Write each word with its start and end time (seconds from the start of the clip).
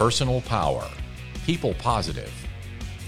personal 0.00 0.40
power, 0.40 0.88
people 1.44 1.74
positive, 1.74 2.32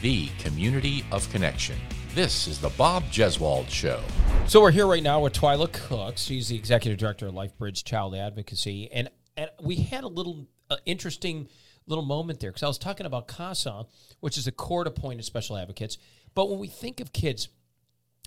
the 0.03 0.29
community 0.41 1.03
of 1.11 1.27
connection. 1.31 1.75
This 2.15 2.47
is 2.47 2.59
the 2.59 2.69
Bob 2.69 3.03
Jeswald 3.05 3.71
Show. 3.71 3.99
So 4.47 4.61
we're 4.61 4.73
here 4.73 4.87
right 4.87 5.03
now 5.03 5.21
with 5.21 5.33
Tyila 5.33 5.73
Cook. 5.73 6.19
She's 6.19 6.49
the 6.49 6.57
executive 6.57 6.99
director 6.99 7.29
of 7.29 7.33
LifeBridge 7.33 7.85
Child 7.85 8.15
Advocacy, 8.15 8.93
and 8.93 9.09
and 9.39 9.49
we 9.63 9.77
had 9.77 10.05
a 10.05 10.07
little 10.07 10.47
uh, 10.69 10.77
interesting 10.85 11.49
little 11.87 12.05
moment 12.05 12.41
there 12.41 12.51
because 12.51 12.63
I 12.63 12.69
was 12.69 12.77
talking 12.77 13.07
about 13.07 13.27
CASA, 13.27 13.87
which 14.21 14.37
is 14.37 14.47
a 14.47 14.53
court-appointed 14.53 15.25
special 15.25 15.57
advocates. 15.57 15.97
But 16.35 16.51
when 16.51 16.59
we 16.59 16.69
think 16.69 17.01
of 17.01 17.11
kids 17.15 17.49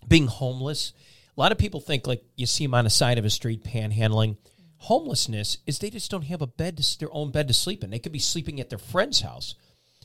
being 0.07 0.25
homeless, 0.25 0.91
a 1.37 1.39
lot 1.39 1.51
of 1.51 1.59
people 1.59 1.81
think 1.81 2.07
like 2.07 2.23
you 2.35 2.47
see 2.47 2.65
them 2.65 2.73
on 2.73 2.85
the 2.85 2.89
side 2.89 3.19
of 3.19 3.25
a 3.25 3.29
street 3.29 3.63
panhandling. 3.63 4.37
Homelessness 4.85 5.59
is 5.65 5.79
they 5.79 5.89
just 5.89 6.11
don't 6.11 6.25
have 6.25 6.41
a 6.41 6.47
bed, 6.47 6.77
to, 6.77 6.99
their 6.99 7.13
own 7.13 7.31
bed 7.31 7.47
to 7.47 7.53
sleep 7.53 7.83
in. 7.83 7.89
They 7.89 7.99
could 7.99 8.11
be 8.11 8.19
sleeping 8.19 8.59
at 8.59 8.69
their 8.69 8.79
friend's 8.79 9.21
house, 9.21 9.55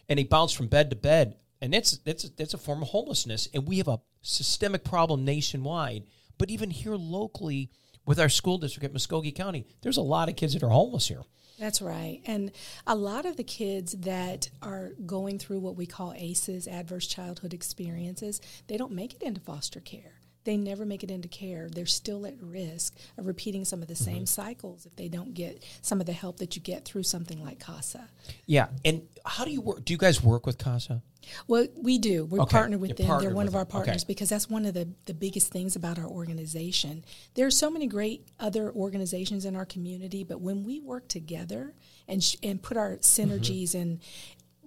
and 0.09 0.19
they 0.19 0.25
bounce 0.25 0.52
from 0.52 0.69
bed 0.69 0.91
to 0.91 0.97
bed 0.97 1.37
and 1.61 1.73
that's 1.73 1.98
that's 1.98 2.29
that's 2.30 2.55
a 2.55 2.59
form 2.59 2.83
of 2.83 2.88
homelessness 2.88 3.48
and 3.55 3.66
we 3.66 3.79
have 3.79 3.88
a 3.88 4.01
systemic 4.23 4.85
problem 4.85 5.24
nationwide 5.24 6.05
but 6.38 6.51
even 6.51 6.71
here 6.71 6.97
locally 6.97 7.71
with 8.07 8.19
our 8.19 8.29
school 8.29 8.59
district 8.59 8.85
at 8.85 8.93
Muscogee 8.93 9.33
County 9.33 9.66
there's 9.83 9.97
a 9.97 10.02
lot 10.02 10.29
of 10.29 10.37
kids 10.37 10.55
that 10.55 10.62
are 10.62 10.71
homeless 10.71 11.09
here 11.09 11.23
that's 11.59 11.83
right. 11.83 12.23
And 12.24 12.52
a 12.87 12.95
lot 12.95 13.27
of 13.27 13.37
the 13.37 13.45
kids 13.45 13.93
that 13.93 14.49
are 14.62 14.93
going 15.05 15.38
through 15.38 15.60
what 15.60 15.77
we 15.77 15.85
call 15.85 16.15
ACEs, 16.16 16.66
adverse 16.66 17.07
childhood 17.07 17.52
experiences, 17.52 18.41
they 18.66 18.79
don't 18.79 18.93
make 18.93 19.12
it 19.12 19.23
into 19.23 19.43
foster 19.43 19.80
care 19.80 20.20
they 20.45 20.57
never 20.57 20.87
make 20.87 21.03
it 21.03 21.11
into 21.11 21.29
care. 21.29 21.69
They're 21.71 21.87
still 21.87 22.27
at 22.27 22.35
risk 22.41 22.97
of 23.19 23.27
repeating 23.27 23.65
some 23.65 23.83
of 23.83 23.89
the 23.89 23.97
same 23.97 24.17
mm-hmm. 24.17 24.25
cycles 24.25 24.87
if 24.87 24.97
they 24.97 25.09
don't 25.09 25.35
get 25.35 25.65
some 25.83 26.01
of 26.01 26.07
the 26.07 26.13
help 26.13 26.39
that 26.39 26.57
you 26.57 26.63
get 26.63 26.85
through 26.85 27.03
something 27.03 27.43
like 27.45 27.59
CASA. 27.61 28.09
Yeah, 28.47 28.69
and 28.85 29.03
how 29.25 29.45
do 29.45 29.51
you 29.51 29.61
work? 29.61 29.85
Do 29.85 29.93
you 29.93 29.99
guys 29.99 30.23
work 30.23 30.47
with 30.47 30.59
CASA? 30.59 31.03
Well, 31.46 31.66
we 31.77 31.99
do. 31.99 32.24
We're 32.24 32.41
okay. 32.41 32.51
partnered 32.51 32.80
with 32.80 32.99
You're 32.99 33.09
them. 33.09 33.21
They're 33.21 33.35
one 33.35 33.46
of 33.46 33.55
our 33.55 33.65
partners 33.65 34.02
okay. 34.02 34.05
because 34.09 34.30
that's 34.30 34.49
one 34.49 34.65
of 34.65 34.74
the, 34.74 34.88
the 35.07 35.15
biggest 35.15 35.52
things 35.52 35.77
about 35.77 35.99
our 35.99 36.07
organization. 36.07 37.05
There 37.35 37.46
are 37.46 37.51
so 37.51 37.71
many 37.71 37.87
great 37.87 38.27
other 38.38 38.73
organizations 38.73 39.45
in 39.45 39.55
our 39.55 39.66
community, 39.66 40.24
but 40.24 40.41
when 40.41 40.65
we 40.65 40.80
work 40.80 41.09
together 41.09 41.74
and 42.09 42.23
sh- 42.24 42.37
and 42.43 42.63
put 42.63 42.77
our 42.77 42.96
synergies 42.96 43.71
mm-hmm. 43.71 43.83
and 43.83 44.01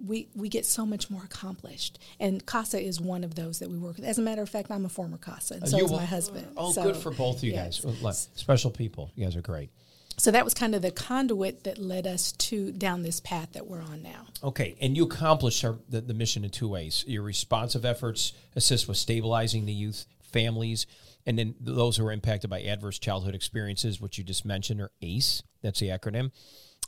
we 0.02 0.28
we 0.34 0.48
get 0.48 0.64
so 0.66 0.84
much 0.86 1.10
more 1.10 1.22
accomplished. 1.24 1.98
And 2.18 2.44
CASA 2.44 2.80
is 2.80 3.00
one 3.00 3.24
of 3.24 3.34
those 3.34 3.58
that 3.58 3.70
we 3.70 3.78
work 3.78 3.96
with. 3.96 4.04
As 4.04 4.18
a 4.18 4.22
matter 4.22 4.42
of 4.42 4.48
fact, 4.48 4.70
I'm 4.70 4.84
a 4.84 4.88
former 4.88 5.18
CASA, 5.18 5.54
and 5.54 5.62
uh, 5.64 5.66
so 5.66 5.78
is 5.78 5.92
my 5.92 6.04
husband. 6.04 6.48
Oh, 6.56 6.72
so, 6.72 6.82
good 6.82 6.96
for 6.96 7.10
both 7.10 7.38
of 7.38 7.44
you 7.44 7.52
yes. 7.52 7.80
guys. 7.80 8.28
Special 8.34 8.70
people. 8.70 9.10
You 9.14 9.24
guys 9.24 9.36
are 9.36 9.42
great. 9.42 9.70
So 10.16 10.30
that 10.30 10.44
was 10.44 10.54
kind 10.54 10.76
of 10.76 10.82
the 10.82 10.92
conduit 10.92 11.64
that 11.64 11.76
led 11.76 12.06
us 12.06 12.32
to 12.32 12.70
down 12.70 13.02
this 13.02 13.18
path 13.18 13.52
that 13.54 13.66
we're 13.66 13.82
on 13.82 14.02
now. 14.02 14.26
Okay, 14.44 14.76
and 14.80 14.96
you 14.96 15.04
accomplish 15.04 15.64
our, 15.64 15.76
the, 15.88 16.00
the 16.00 16.14
mission 16.14 16.44
in 16.44 16.50
two 16.50 16.68
ways. 16.68 17.04
Your 17.08 17.22
responsive 17.22 17.84
efforts 17.84 18.32
assist 18.54 18.86
with 18.86 18.96
stabilizing 18.96 19.66
the 19.66 19.72
youth, 19.72 20.06
families, 20.22 20.86
and 21.26 21.36
then 21.36 21.56
those 21.60 21.96
who 21.96 22.06
are 22.06 22.12
impacted 22.12 22.48
by 22.48 22.62
adverse 22.62 22.98
childhood 22.98 23.34
experiences, 23.34 24.00
which 24.00 24.16
you 24.16 24.22
just 24.22 24.44
mentioned, 24.44 24.80
are 24.80 24.92
ACE. 25.02 25.42
That's 25.62 25.80
the 25.80 25.88
acronym 25.88 26.30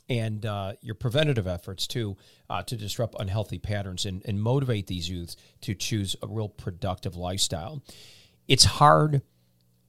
and 0.09 0.45
uh, 0.45 0.73
your 0.81 0.95
preventative 0.95 1.47
efforts 1.47 1.87
too 1.87 2.17
uh, 2.49 2.63
to 2.63 2.75
disrupt 2.75 3.15
unhealthy 3.19 3.57
patterns 3.57 4.05
and, 4.05 4.21
and 4.25 4.41
motivate 4.41 4.87
these 4.87 5.09
youths 5.09 5.35
to 5.61 5.73
choose 5.73 6.15
a 6.21 6.27
real 6.27 6.49
productive 6.49 7.15
lifestyle. 7.15 7.83
It's 8.47 8.63
hard 8.63 9.21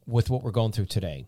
with 0.07 0.31
what 0.31 0.43
we're 0.43 0.51
going 0.51 0.73
through 0.73 0.87
today. 0.87 1.27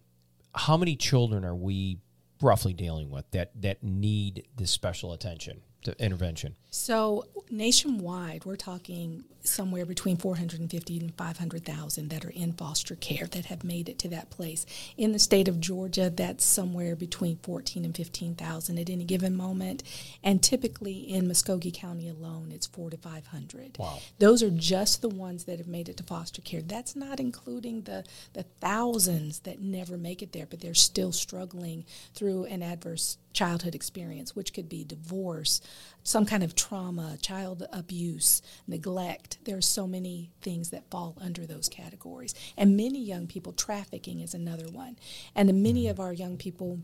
How 0.55 0.77
many 0.77 0.97
children 0.97 1.44
are 1.44 1.55
we 1.55 1.98
roughly 2.42 2.72
dealing 2.72 3.10
with 3.10 3.30
that 3.30 3.52
that 3.60 3.82
need 3.82 4.48
this 4.56 4.70
special 4.70 5.12
attention? 5.12 5.62
To 5.84 5.98
intervention? 5.98 6.56
So 6.69 7.25
nationwide, 7.50 8.44
we're 8.44 8.56
talking 8.56 9.25
somewhere 9.42 9.86
between 9.86 10.16
450 10.16 10.98
and 10.98 11.14
500,000 11.14 12.08
that 12.08 12.24
are 12.24 12.30
in 12.30 12.52
foster 12.52 12.94
care 12.94 13.26
that 13.26 13.47
have 13.47 13.64
made 13.64 13.88
it 13.88 13.98
to 14.00 14.09
that 14.09 14.31
place. 14.31 14.66
In 14.97 15.12
the 15.12 15.19
state 15.19 15.48
of 15.48 15.60
Georgia, 15.60 16.10
that's 16.10 16.44
somewhere 16.44 16.97
between 16.97 17.38
14 17.42 17.84
and 17.84 17.97
15,000 17.97 18.78
at 18.78 18.91
any 18.91 19.04
given 19.04 19.37
moment, 19.37 19.82
and 20.22 20.42
typically 20.42 20.94
in 20.94 21.28
Muscogee 21.28 21.70
County 21.70 22.09
alone, 22.09 22.53
it's 22.53 22.66
4 22.66 22.91
to 22.91 22.97
500. 22.97 23.76
Wow. 23.78 23.98
Those 24.19 24.42
are 24.42 24.50
just 24.50 25.03
the 25.03 25.09
ones 25.09 25.44
that 25.44 25.59
have 25.59 25.69
made 25.69 25.88
it 25.88 25.97
to 25.98 26.03
foster 26.03 26.43
care. 26.43 26.62
That's 26.62 26.97
not 26.97 27.20
including 27.20 27.82
the 27.82 28.04
the 28.32 28.44
thousands 28.60 29.41
that 29.41 29.60
never 29.60 29.97
make 29.97 30.22
it 30.22 30.32
there, 30.32 30.47
but 30.47 30.60
they're 30.60 30.75
still 30.75 31.12
struggling 31.12 31.84
through 32.14 32.44
an 32.44 32.62
adverse 32.62 33.19
childhood 33.32 33.75
experience, 33.75 34.34
which 34.34 34.53
could 34.53 34.69
be 34.69 34.84
divorce, 34.84 35.60
some 36.03 36.27
kind 36.27 36.43
of 36.43 36.55
trauma, 36.55 37.19
child 37.21 37.66
abuse, 37.72 38.43
neglect. 38.66 39.38
There 39.44 39.56
are 39.56 39.62
so 39.62 39.87
many 39.87 40.31
things 40.41 40.71
that 40.71 40.91
fall 40.91 41.16
under 41.21 41.47
those 41.47 41.69
categories. 41.69 42.34
And 42.56 42.77
many 42.77 43.00
young 43.00 43.27
people, 43.27 43.53
trafficking 43.53 44.21
is 44.21 44.34
another 44.34 44.69
one. 44.69 44.97
And 45.34 45.62
many 45.62 45.83
mm-hmm. 45.83 45.91
of 45.91 46.00
our 46.00 46.12
young 46.12 46.37
people, 46.37 46.81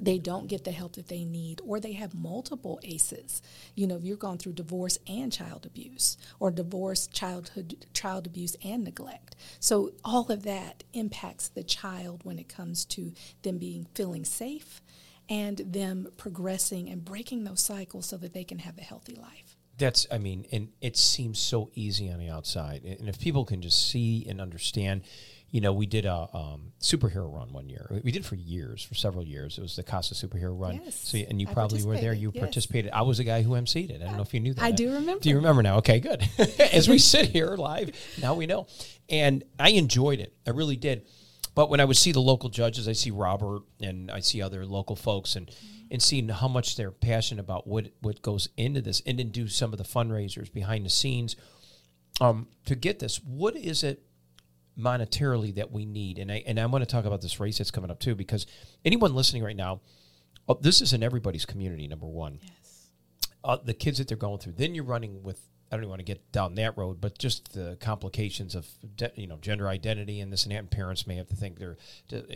they 0.00 0.18
don't 0.18 0.46
get 0.46 0.64
the 0.64 0.72
help 0.72 0.94
that 0.94 1.08
they 1.08 1.24
need, 1.24 1.60
or 1.64 1.78
they 1.78 1.92
have 1.92 2.14
multiple 2.14 2.80
ACEs. 2.82 3.42
You 3.74 3.86
know, 3.86 3.96
if 3.96 4.04
you're 4.04 4.16
going 4.16 4.38
through 4.38 4.54
divorce 4.54 4.98
and 5.06 5.32
child 5.32 5.66
abuse, 5.66 6.16
or 6.38 6.50
divorce, 6.50 7.06
childhood, 7.06 7.86
child 7.92 8.26
abuse, 8.26 8.56
and 8.64 8.82
neglect. 8.82 9.36
So 9.60 9.92
all 10.04 10.30
of 10.32 10.42
that 10.44 10.84
impacts 10.94 11.48
the 11.48 11.62
child 11.62 12.20
when 12.24 12.38
it 12.38 12.48
comes 12.48 12.84
to 12.86 13.12
them 13.42 13.58
being 13.58 13.86
feeling 13.94 14.24
safe 14.24 14.80
and 15.30 15.58
them 15.58 16.08
progressing 16.16 16.90
and 16.90 17.04
breaking 17.04 17.44
those 17.44 17.60
cycles 17.60 18.06
so 18.06 18.16
that 18.18 18.34
they 18.34 18.44
can 18.44 18.58
have 18.58 18.76
a 18.76 18.82
healthy 18.82 19.14
life. 19.14 19.56
That's, 19.78 20.06
I 20.10 20.18
mean, 20.18 20.44
and 20.52 20.68
it 20.82 20.98
seems 20.98 21.38
so 21.38 21.70
easy 21.74 22.10
on 22.10 22.18
the 22.18 22.28
outside. 22.28 22.82
And 22.82 23.08
if 23.08 23.18
people 23.18 23.46
can 23.46 23.62
just 23.62 23.90
see 23.90 24.26
and 24.28 24.40
understand, 24.40 25.02
you 25.50 25.60
know, 25.60 25.72
we 25.72 25.86
did 25.86 26.04
a 26.04 26.28
um, 26.34 26.72
superhero 26.80 27.32
run 27.32 27.52
one 27.52 27.68
year. 27.68 27.88
We 28.04 28.12
did 28.12 28.26
for 28.26 28.34
years, 28.34 28.82
for 28.82 28.94
several 28.94 29.24
years. 29.24 29.56
It 29.56 29.62
was 29.62 29.76
the 29.76 29.82
Casa 29.82 30.14
superhero 30.14 30.58
run. 30.58 30.80
Yes, 30.84 30.96
so, 30.96 31.18
and 31.18 31.40
you 31.40 31.48
I 31.48 31.54
probably 31.54 31.82
were 31.82 31.96
there. 31.96 32.12
You 32.12 32.30
yes. 32.34 32.40
participated. 32.40 32.90
I 32.92 33.02
was 33.02 33.18
the 33.18 33.24
guy 33.24 33.42
who 33.42 33.52
emceed 33.52 33.90
it. 33.90 34.02
I 34.02 34.06
don't 34.06 34.16
know 34.16 34.22
if 34.22 34.34
you 34.34 34.40
knew 34.40 34.52
that. 34.54 34.62
I 34.62 34.70
do 34.70 34.92
remember. 34.92 35.22
Do 35.22 35.28
you 35.28 35.36
remember 35.36 35.62
now? 35.62 35.78
Okay, 35.78 35.98
good. 35.98 36.22
As 36.72 36.88
we 36.88 36.98
sit 36.98 37.30
here 37.30 37.56
live, 37.56 37.90
now 38.20 38.34
we 38.34 38.46
know. 38.46 38.66
And 39.08 39.44
I 39.58 39.70
enjoyed 39.70 40.20
it. 40.20 40.34
I 40.46 40.50
really 40.50 40.76
did. 40.76 41.06
But 41.60 41.68
when 41.68 41.78
I 41.78 41.84
would 41.84 41.98
see 41.98 42.10
the 42.10 42.22
local 42.22 42.48
judges, 42.48 42.88
I 42.88 42.94
see 42.94 43.10
Robert 43.10 43.64
and 43.82 44.10
I 44.10 44.20
see 44.20 44.40
other 44.40 44.64
local 44.64 44.96
folks 44.96 45.36
and 45.36 45.50
and 45.90 46.02
seeing 46.02 46.26
how 46.30 46.48
much 46.48 46.74
they're 46.74 46.90
passionate 46.90 47.42
about 47.42 47.66
what 47.66 47.88
what 48.00 48.22
goes 48.22 48.48
into 48.56 48.80
this 48.80 49.02
and 49.04 49.18
then 49.18 49.28
do 49.28 49.46
some 49.46 49.70
of 49.70 49.76
the 49.76 49.84
fundraisers 49.84 50.50
behind 50.50 50.86
the 50.86 50.88
scenes 50.88 51.36
um, 52.18 52.48
to 52.64 52.74
get 52.74 52.98
this. 52.98 53.20
What 53.22 53.56
is 53.56 53.84
it 53.84 54.02
monetarily 54.78 55.54
that 55.56 55.70
we 55.70 55.84
need? 55.84 56.16
And 56.16 56.32
I 56.32 56.42
and 56.46 56.58
I 56.58 56.64
want 56.64 56.80
to 56.80 56.90
talk 56.90 57.04
about 57.04 57.20
this 57.20 57.38
race 57.38 57.58
that's 57.58 57.70
coming 57.70 57.90
up 57.90 58.00
too 58.00 58.14
because 58.14 58.46
anyone 58.82 59.14
listening 59.14 59.44
right 59.44 59.54
now, 59.54 59.82
oh, 60.48 60.58
this 60.62 60.80
is 60.80 60.94
in 60.94 61.02
everybody's 61.02 61.44
community. 61.44 61.86
Number 61.86 62.06
one, 62.06 62.40
uh, 63.44 63.58
the 63.62 63.74
kids 63.74 63.98
that 63.98 64.08
they're 64.08 64.16
going 64.16 64.38
through. 64.38 64.52
Then 64.52 64.74
you're 64.74 64.84
running 64.84 65.22
with 65.22 65.40
I 65.70 65.76
don't 65.76 65.84
even 65.84 65.90
want 65.90 66.00
to 66.00 66.04
get 66.04 66.32
down 66.32 66.56
that 66.56 66.76
road, 66.76 67.00
but 67.00 67.16
just 67.16 67.52
the 67.52 67.76
complications 67.80 68.56
of 68.56 68.66
de- 68.96 69.12
you 69.14 69.28
know 69.28 69.36
gender 69.36 69.68
identity 69.68 70.20
and 70.20 70.32
this 70.32 70.42
and 70.44 70.52
that. 70.52 70.58
And 70.58 70.70
parents 70.70 71.06
may 71.06 71.14
have 71.16 71.28
to 71.28 71.36
think 71.36 71.58
they're 71.58 71.76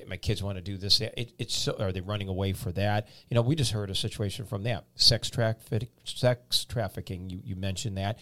my 0.07 0.17
kids 0.17 0.43
want 0.43 0.57
to 0.57 0.63
do 0.63 0.77
this. 0.77 1.01
It, 1.01 1.33
it's 1.39 1.57
so, 1.57 1.77
are 1.81 1.91
they 1.91 2.01
running 2.01 2.29
away 2.29 2.53
for 2.53 2.71
that? 2.73 3.09
You 3.29 3.35
know, 3.35 3.43
we 3.43 3.57
just 3.57 3.73
heard 3.73 3.91
a 3.91 3.95
situation 3.95 4.47
from 4.47 4.63
that 4.65 4.85
sex 4.95 5.31
traffic, 5.31 5.89
sex 6.05 6.65
trafficking. 6.65 7.29
You 7.29 7.41
you 7.43 7.57
mentioned 7.57 7.99
that 7.99 8.21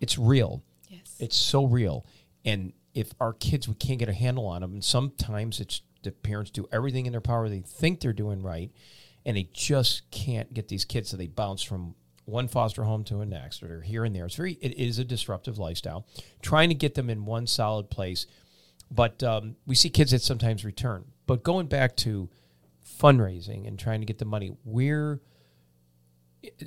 it's 0.00 0.18
real. 0.18 0.64
Yes, 0.88 1.14
it's 1.20 1.36
so 1.36 1.64
real. 1.64 2.04
And 2.44 2.72
if 2.92 3.12
our 3.20 3.34
kids 3.34 3.68
we 3.68 3.74
can't 3.74 4.00
get 4.00 4.08
a 4.08 4.14
handle 4.14 4.46
on 4.46 4.62
them, 4.62 4.72
and 4.72 4.84
sometimes 4.84 5.60
it's 5.60 5.82
the 6.02 6.10
parents 6.10 6.50
do 6.50 6.66
everything 6.72 7.06
in 7.06 7.12
their 7.12 7.20
power. 7.20 7.48
They 7.48 7.60
think 7.60 8.00
they're 8.00 8.12
doing 8.12 8.42
right, 8.42 8.72
and 9.24 9.36
they 9.36 9.48
just 9.52 10.10
can't 10.10 10.52
get 10.52 10.66
these 10.66 10.84
kids, 10.84 11.10
so 11.10 11.16
they 11.16 11.28
bounce 11.28 11.62
from 11.62 11.94
one 12.30 12.48
foster 12.48 12.84
home 12.84 13.04
to 13.04 13.20
a 13.20 13.26
next 13.26 13.62
or 13.62 13.82
here 13.82 14.04
and 14.04 14.14
there. 14.14 14.26
It's 14.26 14.36
very 14.36 14.54
it 14.60 14.78
is 14.78 14.98
a 14.98 15.04
disruptive 15.04 15.58
lifestyle. 15.58 16.06
Trying 16.42 16.68
to 16.70 16.74
get 16.74 16.94
them 16.94 17.10
in 17.10 17.24
one 17.24 17.46
solid 17.46 17.90
place, 17.90 18.26
but 18.90 19.22
um, 19.22 19.56
we 19.66 19.74
see 19.74 19.90
kids 19.90 20.12
that 20.12 20.22
sometimes 20.22 20.64
return. 20.64 21.04
But 21.26 21.42
going 21.42 21.66
back 21.66 21.96
to 21.98 22.28
fundraising 23.00 23.66
and 23.66 23.78
trying 23.78 24.00
to 24.00 24.06
get 24.06 24.18
the 24.18 24.24
money, 24.24 24.56
where 24.64 25.20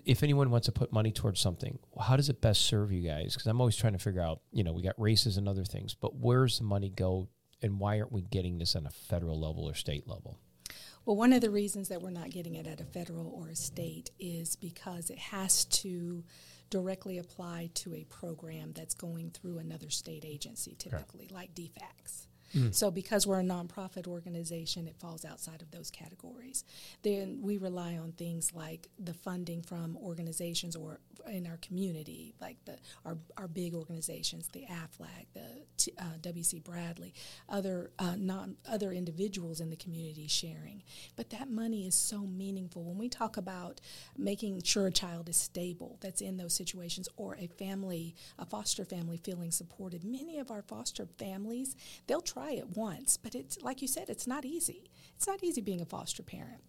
if 0.05 0.21
anyone 0.23 0.51
wants 0.51 0.65
to 0.65 0.71
put 0.71 0.91
money 0.91 1.11
towards 1.11 1.39
something, 1.39 1.79
how 1.99 2.15
does 2.15 2.29
it 2.29 2.41
best 2.41 2.61
serve 2.61 2.91
you 2.91 3.07
guys? 3.07 3.33
Because 3.33 3.47
I'm 3.47 3.59
always 3.59 3.75
trying 3.75 3.93
to 3.93 3.99
figure 3.99 4.21
out. 4.21 4.41
You 4.51 4.63
know, 4.63 4.73
we 4.73 4.83
got 4.83 4.99
races 4.99 5.37
and 5.37 5.47
other 5.47 5.65
things, 5.65 5.95
but 5.95 6.15
where's 6.15 6.59
the 6.59 6.63
money 6.63 6.89
go, 6.89 7.29
and 7.61 7.79
why 7.79 7.99
aren't 7.99 8.11
we 8.11 8.21
getting 8.21 8.57
this 8.57 8.75
on 8.75 8.85
a 8.85 8.91
federal 8.91 9.39
level 9.39 9.67
or 9.67 9.73
state 9.73 10.07
level? 10.07 10.39
Well, 11.05 11.17
one 11.17 11.33
of 11.33 11.41
the 11.41 11.49
reasons 11.49 11.89
that 11.89 12.01
we're 12.01 12.11
not 12.11 12.29
getting 12.29 12.55
it 12.55 12.65
at 12.65 12.79
a 12.79 12.85
federal 12.85 13.27
or 13.27 13.49
a 13.49 13.55
state 13.55 14.11
is 14.19 14.55
because 14.55 15.09
it 15.09 15.17
has 15.17 15.65
to 15.65 16.23
directly 16.69 17.17
apply 17.17 17.69
to 17.75 17.93
a 17.93 18.05
program 18.05 18.71
that's 18.73 18.95
going 18.95 19.31
through 19.31 19.57
another 19.57 19.89
state 19.89 20.23
agency, 20.25 20.75
typically, 20.79 21.25
okay. 21.25 21.35
like 21.35 21.53
DFACS. 21.53 22.27
So 22.71 22.91
because 22.91 23.25
we're 23.25 23.39
a 23.39 23.43
nonprofit 23.43 24.07
organization, 24.07 24.87
it 24.87 24.95
falls 24.99 25.25
outside 25.25 25.61
of 25.61 25.71
those 25.71 25.89
categories. 25.89 26.63
Then 27.01 27.39
we 27.41 27.57
rely 27.57 27.97
on 27.97 28.11
things 28.11 28.53
like 28.53 28.87
the 28.99 29.13
funding 29.13 29.61
from 29.61 29.97
organizations 29.97 30.75
or 30.75 30.99
in 31.27 31.47
our 31.47 31.57
community, 31.57 32.33
like 32.41 32.57
the 32.65 32.77
our, 33.05 33.17
our 33.37 33.47
big 33.47 33.73
organizations, 33.73 34.49
the 34.49 34.65
AFLAC, 34.69 35.27
the 35.33 35.91
uh, 35.97 36.17
WC 36.21 36.63
Bradley, 36.63 37.13
other 37.49 37.91
uh, 37.99 38.15
non 38.17 38.57
other 38.69 38.91
individuals 38.91 39.59
in 39.59 39.69
the 39.69 39.75
community 39.75 40.27
sharing. 40.27 40.83
But 41.15 41.29
that 41.31 41.49
money 41.49 41.87
is 41.87 41.95
so 41.95 42.19
meaningful 42.19 42.83
when 42.83 42.97
we 42.97 43.09
talk 43.09 43.37
about 43.37 43.81
making 44.17 44.61
sure 44.63 44.87
a 44.87 44.91
child 44.91 45.29
is 45.29 45.37
stable 45.37 45.97
that's 46.01 46.21
in 46.21 46.37
those 46.37 46.53
situations 46.53 47.07
or 47.15 47.35
a 47.39 47.47
family, 47.47 48.15
a 48.37 48.45
foster 48.45 48.85
family 48.85 49.17
feeling 49.17 49.51
supported. 49.51 50.03
Many 50.03 50.39
of 50.39 50.51
our 50.51 50.61
foster 50.61 51.07
families, 51.17 51.75
they'll 52.07 52.21
try 52.21 52.42
it 52.51 52.75
once, 52.75 53.17
but 53.17 53.35
it's 53.35 53.61
like 53.61 53.81
you 53.81 53.87
said, 53.87 54.09
it's 54.09 54.27
not 54.27 54.45
easy. 54.45 54.89
It's 55.15 55.27
not 55.27 55.43
easy 55.43 55.61
being 55.61 55.81
a 55.81 55.85
foster 55.85 56.23
parent. 56.23 56.61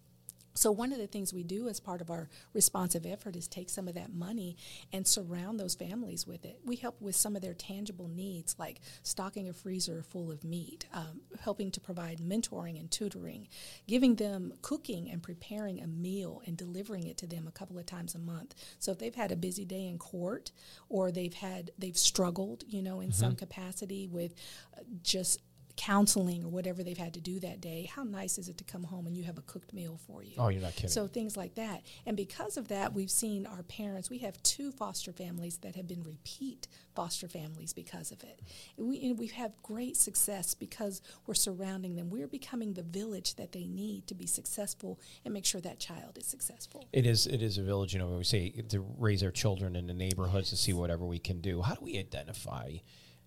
So 0.55 0.71
one 0.71 0.93
of 0.93 0.99
the 0.99 1.07
things 1.07 1.35
we 1.35 1.43
do 1.43 1.69
as 1.69 1.81
part 1.81 2.01
of 2.01 2.11
our 2.11 2.29
responsive 2.53 3.05
effort 3.05 3.35
is 3.35 3.49
take 3.49 3.69
some 3.69 3.89
of 3.89 3.95
that 3.95 4.15
money 4.15 4.57
and 4.93 5.07
surround 5.07 5.59
those 5.59 5.75
families 5.75 6.27
with 6.27 6.45
it. 6.45 6.61
We 6.65 6.77
help 6.77 7.01
with 7.01 7.17
some 7.17 7.35
of 7.35 7.43
their 7.43 7.55
tangible 7.55 8.09
needs, 8.09 8.55
like 8.59 8.81
stocking 9.03 9.49
a 9.49 9.53
freezer 9.53 10.03
full 10.03 10.31
of 10.31 10.45
meat, 10.45 10.87
um, 10.93 11.23
helping 11.41 11.73
to 11.73 11.81
provide 11.81 12.19
mentoring 12.21 12.79
and 12.79 12.91
tutoring, 12.91 13.49
giving 13.89 14.15
them 14.15 14.55
cooking 14.63 15.11
and 15.11 15.23
preparing 15.23 15.83
a 15.83 15.89
meal 15.89 16.41
and 16.47 16.57
delivering 16.57 17.09
it 17.09 17.19
to 17.19 17.27
them 17.27 17.49
a 17.49 17.53
couple 17.53 17.79
of 17.79 17.87
times 17.87 18.15
a 18.15 18.19
month. 18.19 18.55
So 18.79 18.93
if 18.93 18.99
they've 18.99 19.15
had 19.15 19.33
a 19.33 19.37
busy 19.37 19.65
day 19.65 19.89
in 19.89 19.99
court 19.99 20.53
or 20.89 21.11
they've 21.11 21.35
had 21.35 21.73
they've 21.79 21.99
struggled, 21.99 22.63
you 22.69 22.83
know, 22.83 23.01
in 23.01 23.09
mm-hmm. 23.09 23.21
some 23.21 23.35
capacity 23.35 24.07
with 24.07 24.35
uh, 24.79 24.83
just 25.03 25.41
counseling 25.77 26.45
or 26.45 26.49
whatever 26.49 26.83
they've 26.83 26.99
had 26.99 27.15
to 27.15 27.21
do 27.21 27.41
that 27.41 27.61
day, 27.61 27.91
how 27.93 28.05
nice 28.05 28.39
is 28.39 28.49
it 28.49 28.59
to 28.59 28.65
come 28.65 28.85
home 28.85 29.07
and 29.07 29.17
you 29.17 29.25
have 29.25 29.39
a 29.39 29.43
cooked 29.43 29.73
meal 29.73 29.99
for 30.07 30.23
you? 30.23 30.35
Oh, 30.39 30.49
you're 30.49 30.63
not 30.63 30.75
kidding. 30.75 30.91
So 30.91 31.07
things 31.07 31.37
like 31.37 31.55
that. 31.57 31.83
And 32.07 32.17
because 32.17 32.57
of 32.57 32.69
that, 32.69 32.93
we've 32.93 33.11
seen 33.11 33.47
our 33.47 33.63
parents, 33.63 34.11
we 34.11 34.19
have 34.19 34.41
two 34.43 34.71
foster 34.71 35.13
families 35.13 35.59
that 35.59 35.77
have 35.77 35.89
been 35.89 36.03
repeat 36.03 36.69
foster 36.95 37.29
families 37.29 37.73
because 37.73 38.13
of 38.13 38.23
it. 38.23 38.41
We, 38.77 39.13
we 39.13 39.27
have 39.29 39.53
great 39.63 39.97
success 39.97 40.55
because 40.55 41.03
we're 41.27 41.35
surrounding 41.35 41.97
them. 41.97 42.09
We're 42.09 42.29
becoming 42.29 42.75
the 42.75 42.83
village 42.83 43.35
that 43.37 43.53
they 43.53 43.67
need 43.67 44.07
to 44.07 44.15
be 44.15 44.27
successful 44.27 45.01
and 45.25 45.35
make 45.35 45.45
sure 45.45 45.61
that 45.63 45.81
child 45.81 46.19
is 46.19 46.27
successful. 46.27 46.87
It 46.93 47.07
is 47.07 47.27
it 47.27 47.43
is 47.43 47.59
a 47.59 47.63
village, 47.63 47.93
you 47.93 47.99
know, 47.99 48.09
we 48.09 48.25
say 48.25 48.51
to 48.51 48.81
raise 48.99 49.23
our 49.23 49.31
children 49.33 49.75
in 49.75 49.87
the 49.87 49.95
neighborhoods 49.95 50.51
to 50.51 50.57
see 50.57 50.73
whatever 50.73 51.05
we 51.05 51.19
can 51.19 51.41
do. 51.41 51.63
How 51.63 51.75
do 51.75 51.85
we 51.85 51.99
identify 51.99 52.77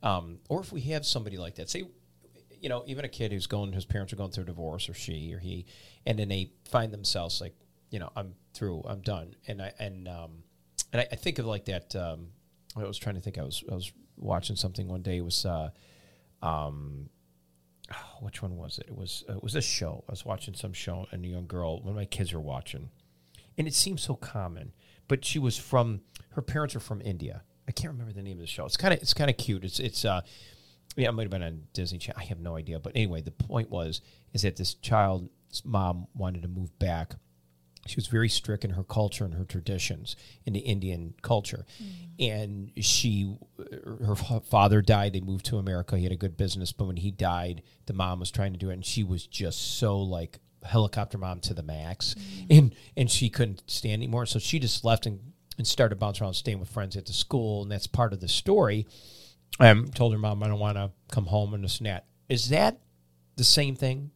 um, 0.04 0.40
or 0.50 0.62
if 0.62 0.72
we 0.72 0.82
have 0.82 1.06
somebody 1.06 1.38
like 1.38 1.56
that, 1.56 1.70
say 1.70 1.84
you 2.62 2.69
know, 2.69 2.83
even 2.88 3.06
a 3.06 3.09
kid 3.09 3.31
who's 3.31 3.48
going, 3.48 3.74
his 3.74 3.86
parents 3.86 4.13
are 4.13 4.15
going 4.15 4.31
through 4.31 4.44
a 4.44 4.48
divorce, 4.48 4.89
or 4.89 4.94
she 4.94 5.33
or 5.33 5.39
he, 5.39 5.65
and 6.06 6.18
then 6.18 6.30
they 6.30 6.51
find 6.65 6.92
themselves 6.92 7.42
like, 7.42 7.56
you 7.89 8.00
know, 8.00 8.12
I'm 8.15 8.36
through, 8.54 8.83
I'm 8.86 9.01
done, 9.01 9.36
and 9.48 9.62
I 9.62 9.74
and 9.80 10.07
um, 10.07 10.44
and 10.92 11.01
I, 11.01 11.07
I 11.12 11.15
think 11.15 11.39
of 11.39 11.45
like 11.45 11.65
that. 11.65 11.95
Um, 11.95 12.27
I 12.75 12.83
was 12.83 12.98
trying 12.98 13.15
to 13.15 13.21
think. 13.21 13.38
I 13.38 13.44
was 13.44 13.63
I 13.71 13.75
was 13.75 13.92
watching 14.18 14.56
something 14.56 14.88
one 14.88 15.01
day. 15.01 15.18
It 15.18 15.25
was, 15.25 15.45
uh, 15.45 15.69
um, 16.42 17.09
which 18.21 18.42
one 18.42 18.57
was 18.57 18.77
it? 18.80 18.88
It 18.88 18.95
was 18.95 19.24
uh, 19.30 19.38
it 19.38 19.44
was 19.44 19.56
a 19.56 19.62
show. 19.62 20.03
I 20.07 20.12
was 20.12 20.25
watching 20.25 20.53
some 20.53 20.74
show, 20.74 21.07
and 21.12 21.24
a 21.24 21.27
young 21.27 21.48
girl, 21.48 21.80
one 21.80 21.89
of 21.89 21.95
my 21.95 22.06
kids 22.06 22.33
were 22.33 22.42
watching, 22.42 22.89
and 23.57 23.68
it 23.68 23.74
seemed 23.74 24.00
so 24.00 24.15
common. 24.15 24.74
But 25.07 25.24
she 25.24 25.39
was 25.39 25.57
from 25.57 26.01
her 26.31 26.42
parents 26.42 26.75
are 26.75 26.80
from 26.80 27.01
India. 27.01 27.44
I 27.68 27.71
can't 27.71 27.92
remember 27.92 28.13
the 28.13 28.21
name 28.21 28.38
of 28.38 28.42
the 28.42 28.48
show. 28.48 28.65
It's 28.65 28.77
kind 28.77 28.94
of 28.94 29.01
it's 29.01 29.13
kind 29.13 29.30
of 29.30 29.38
cute. 29.38 29.63
It's 29.63 29.80
it's 29.80 30.06
uh, 30.06 30.21
yeah, 30.98 31.10
it 31.10 31.12
might 31.14 31.24
have 31.24 31.32
been 31.32 31.44
on 31.44 31.64
Disney 31.74 32.00
Channel. 32.00 32.22
I 32.22 32.26
have 32.26 32.40
no 32.40 32.56
idea. 32.56 32.80
But 32.80 32.94
anyway, 32.96 33.22
the 33.22 33.32
point 33.32 33.70
was 33.70 34.02
is 34.34 34.42
that 34.42 34.58
this 34.58 34.74
child's 34.74 35.30
mom 35.64 36.08
wanted 36.16 36.42
to 36.42 36.48
move 36.48 36.78
back. 36.80 37.14
She 37.86 37.96
was 37.96 38.08
very 38.08 38.28
strict 38.28 38.66
in 38.66 38.72
her 38.72 38.84
culture 38.84 39.24
and 39.24 39.36
her 39.36 39.46
traditions 39.46 40.18
in 40.46 40.52
the 40.52 40.60
Indian 40.60 41.14
culture, 41.22 41.66
mm. 41.82 41.88
and 42.20 42.72
she, 42.84 43.38
her 44.06 44.16
father 44.16 44.82
died. 44.82 45.14
They 45.14 45.22
moved 45.22 45.46
to 45.46 45.58
America. 45.58 45.98
He 45.98 46.04
had 46.04 46.12
a 46.12 46.18
good 46.18 46.36
business, 46.36 46.74
but 46.74 46.86
when 46.86 46.98
he 46.98 47.12
died, 47.12 47.62
the 47.86 47.94
mom 47.94 48.20
was 48.20 48.30
trying 48.30 48.52
to 48.52 48.60
do 48.60 48.72
it, 48.72 48.74
and 48.74 48.86
she 48.86 49.06
was 49.06 49.26
just 49.26 49.78
so 49.78 50.00
like 50.00 50.40
helicopter 50.66 51.18
mom 51.18 51.40
to 51.42 51.54
the 51.54 51.64
max, 51.64 52.16
mm. 52.16 52.58
and 52.58 52.76
and 52.98 53.10
she 53.10 53.30
couldn't 53.30 53.64
stand 53.68 53.94
anymore. 53.94 54.26
So 54.26 54.40
she 54.40 54.60
just 54.60 54.84
left 54.84 55.06
and 55.06 55.20
and 55.58 55.66
started 55.66 55.98
bouncing 55.98 56.26
around, 56.26 56.34
staying 56.34 56.60
with 56.60 56.70
friends 56.70 56.98
at 56.98 57.06
the 57.06 57.14
school, 57.14 57.62
and 57.62 57.72
that's 57.72 57.88
part 57.88 58.12
of 58.12 58.20
the 58.20 58.28
story 58.28 58.86
I 59.60 59.74
told 59.96 60.14
her 60.14 60.20
mom 60.20 60.44
I 60.44 60.48
don't 60.48 60.60
want 60.60 60.78
to 60.78 60.92
come 61.12 61.26
home 61.26 61.54
and 61.54 61.64
and 61.64 61.88
that. 61.88 62.06
Is 62.30 62.50
that 62.50 62.80
the 63.36 63.44
same 63.44 63.76
thing, 63.76 64.12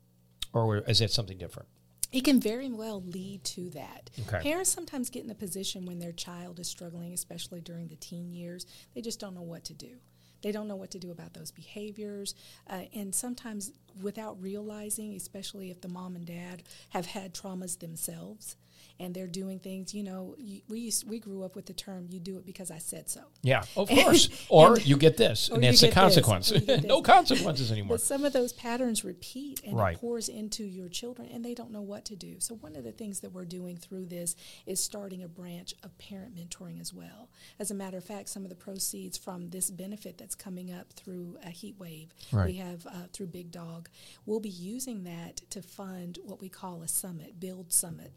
or 0.53 0.77
is 0.79 0.99
that 0.99 1.11
something 1.11 1.37
different? 1.37 1.69
It 2.11 2.25
can 2.25 2.41
very 2.41 2.69
well 2.69 3.01
lead 3.01 3.43
to 3.45 3.69
that. 3.69 4.09
Okay. 4.27 4.43
Parents 4.43 4.69
sometimes 4.69 5.09
get 5.09 5.23
in 5.23 5.29
a 5.29 5.35
position 5.35 5.85
when 5.85 5.99
their 5.99 6.11
child 6.11 6.59
is 6.59 6.67
struggling, 6.67 7.13
especially 7.13 7.61
during 7.61 7.87
the 7.87 7.95
teen 7.95 8.33
years. 8.33 8.65
They 8.93 9.01
just 9.01 9.19
don't 9.19 9.33
know 9.33 9.41
what 9.41 9.63
to 9.65 9.73
do. 9.73 9.97
They 10.41 10.51
don't 10.51 10.67
know 10.67 10.75
what 10.75 10.91
to 10.91 10.99
do 10.99 11.11
about 11.11 11.33
those 11.33 11.51
behaviors. 11.51 12.35
Uh, 12.69 12.83
and 12.93 13.13
sometimes, 13.13 13.71
without 14.01 14.41
realizing, 14.41 15.13
especially 15.15 15.71
if 15.71 15.81
the 15.81 15.87
mom 15.87 16.15
and 16.15 16.25
dad 16.25 16.63
have 16.89 17.05
had 17.05 17.33
traumas 17.33 17.79
themselves, 17.79 18.57
and 18.99 19.13
they're 19.13 19.27
doing 19.27 19.59
things. 19.59 19.93
You 19.93 20.03
know, 20.03 20.35
we 20.67 20.79
used, 20.79 21.09
we 21.09 21.19
grew 21.19 21.43
up 21.43 21.55
with 21.55 21.65
the 21.65 21.73
term 21.73 22.07
"you 22.09 22.19
do 22.19 22.37
it 22.37 22.45
because 22.45 22.71
I 22.71 22.77
said 22.77 23.09
so." 23.09 23.21
Yeah, 23.41 23.63
of 23.75 23.89
course. 23.89 24.29
or 24.49 24.75
and, 24.75 24.85
you 24.85 24.97
get 24.97 25.17
this, 25.17 25.49
and 25.49 25.63
it's 25.63 25.83
a 25.83 25.91
consequence. 25.91 26.51
no 26.83 27.01
consequences 27.01 27.71
anymore. 27.71 27.95
But 27.95 28.01
some 28.01 28.25
of 28.25 28.33
those 28.33 28.53
patterns 28.53 29.03
repeat, 29.03 29.61
and 29.65 29.77
right. 29.77 29.95
it 29.95 29.99
pours 29.99 30.29
into 30.29 30.63
your 30.63 30.89
children, 30.89 31.29
and 31.31 31.43
they 31.43 31.53
don't 31.53 31.71
know 31.71 31.81
what 31.81 32.05
to 32.05 32.15
do. 32.15 32.39
So 32.39 32.55
one 32.55 32.75
of 32.75 32.83
the 32.83 32.91
things 32.91 33.21
that 33.21 33.31
we're 33.31 33.45
doing 33.45 33.77
through 33.77 34.05
this 34.05 34.35
is 34.65 34.79
starting 34.79 35.23
a 35.23 35.27
branch 35.27 35.73
of 35.83 35.97
parent 35.97 36.35
mentoring 36.35 36.79
as 36.79 36.93
well. 36.93 37.29
As 37.59 37.71
a 37.71 37.75
matter 37.75 37.97
of 37.97 38.03
fact, 38.03 38.29
some 38.29 38.43
of 38.43 38.49
the 38.49 38.55
proceeds 38.55 39.17
from 39.17 39.49
this 39.49 39.69
benefit 39.69 40.17
that's 40.17 40.35
coming 40.35 40.71
up 40.71 40.93
through 40.93 41.37
a 41.43 41.49
heat 41.49 41.75
wave, 41.79 42.13
right. 42.31 42.47
we 42.47 42.53
have 42.55 42.85
uh, 42.85 43.07
through 43.13 43.27
Big 43.27 43.51
Dog, 43.51 43.89
we'll 44.25 44.39
be 44.39 44.49
using 44.49 45.03
that 45.03 45.37
to 45.49 45.61
fund 45.61 46.19
what 46.23 46.41
we 46.41 46.49
call 46.49 46.81
a 46.81 46.87
summit, 46.87 47.39
Build 47.39 47.71
Summit 47.71 48.13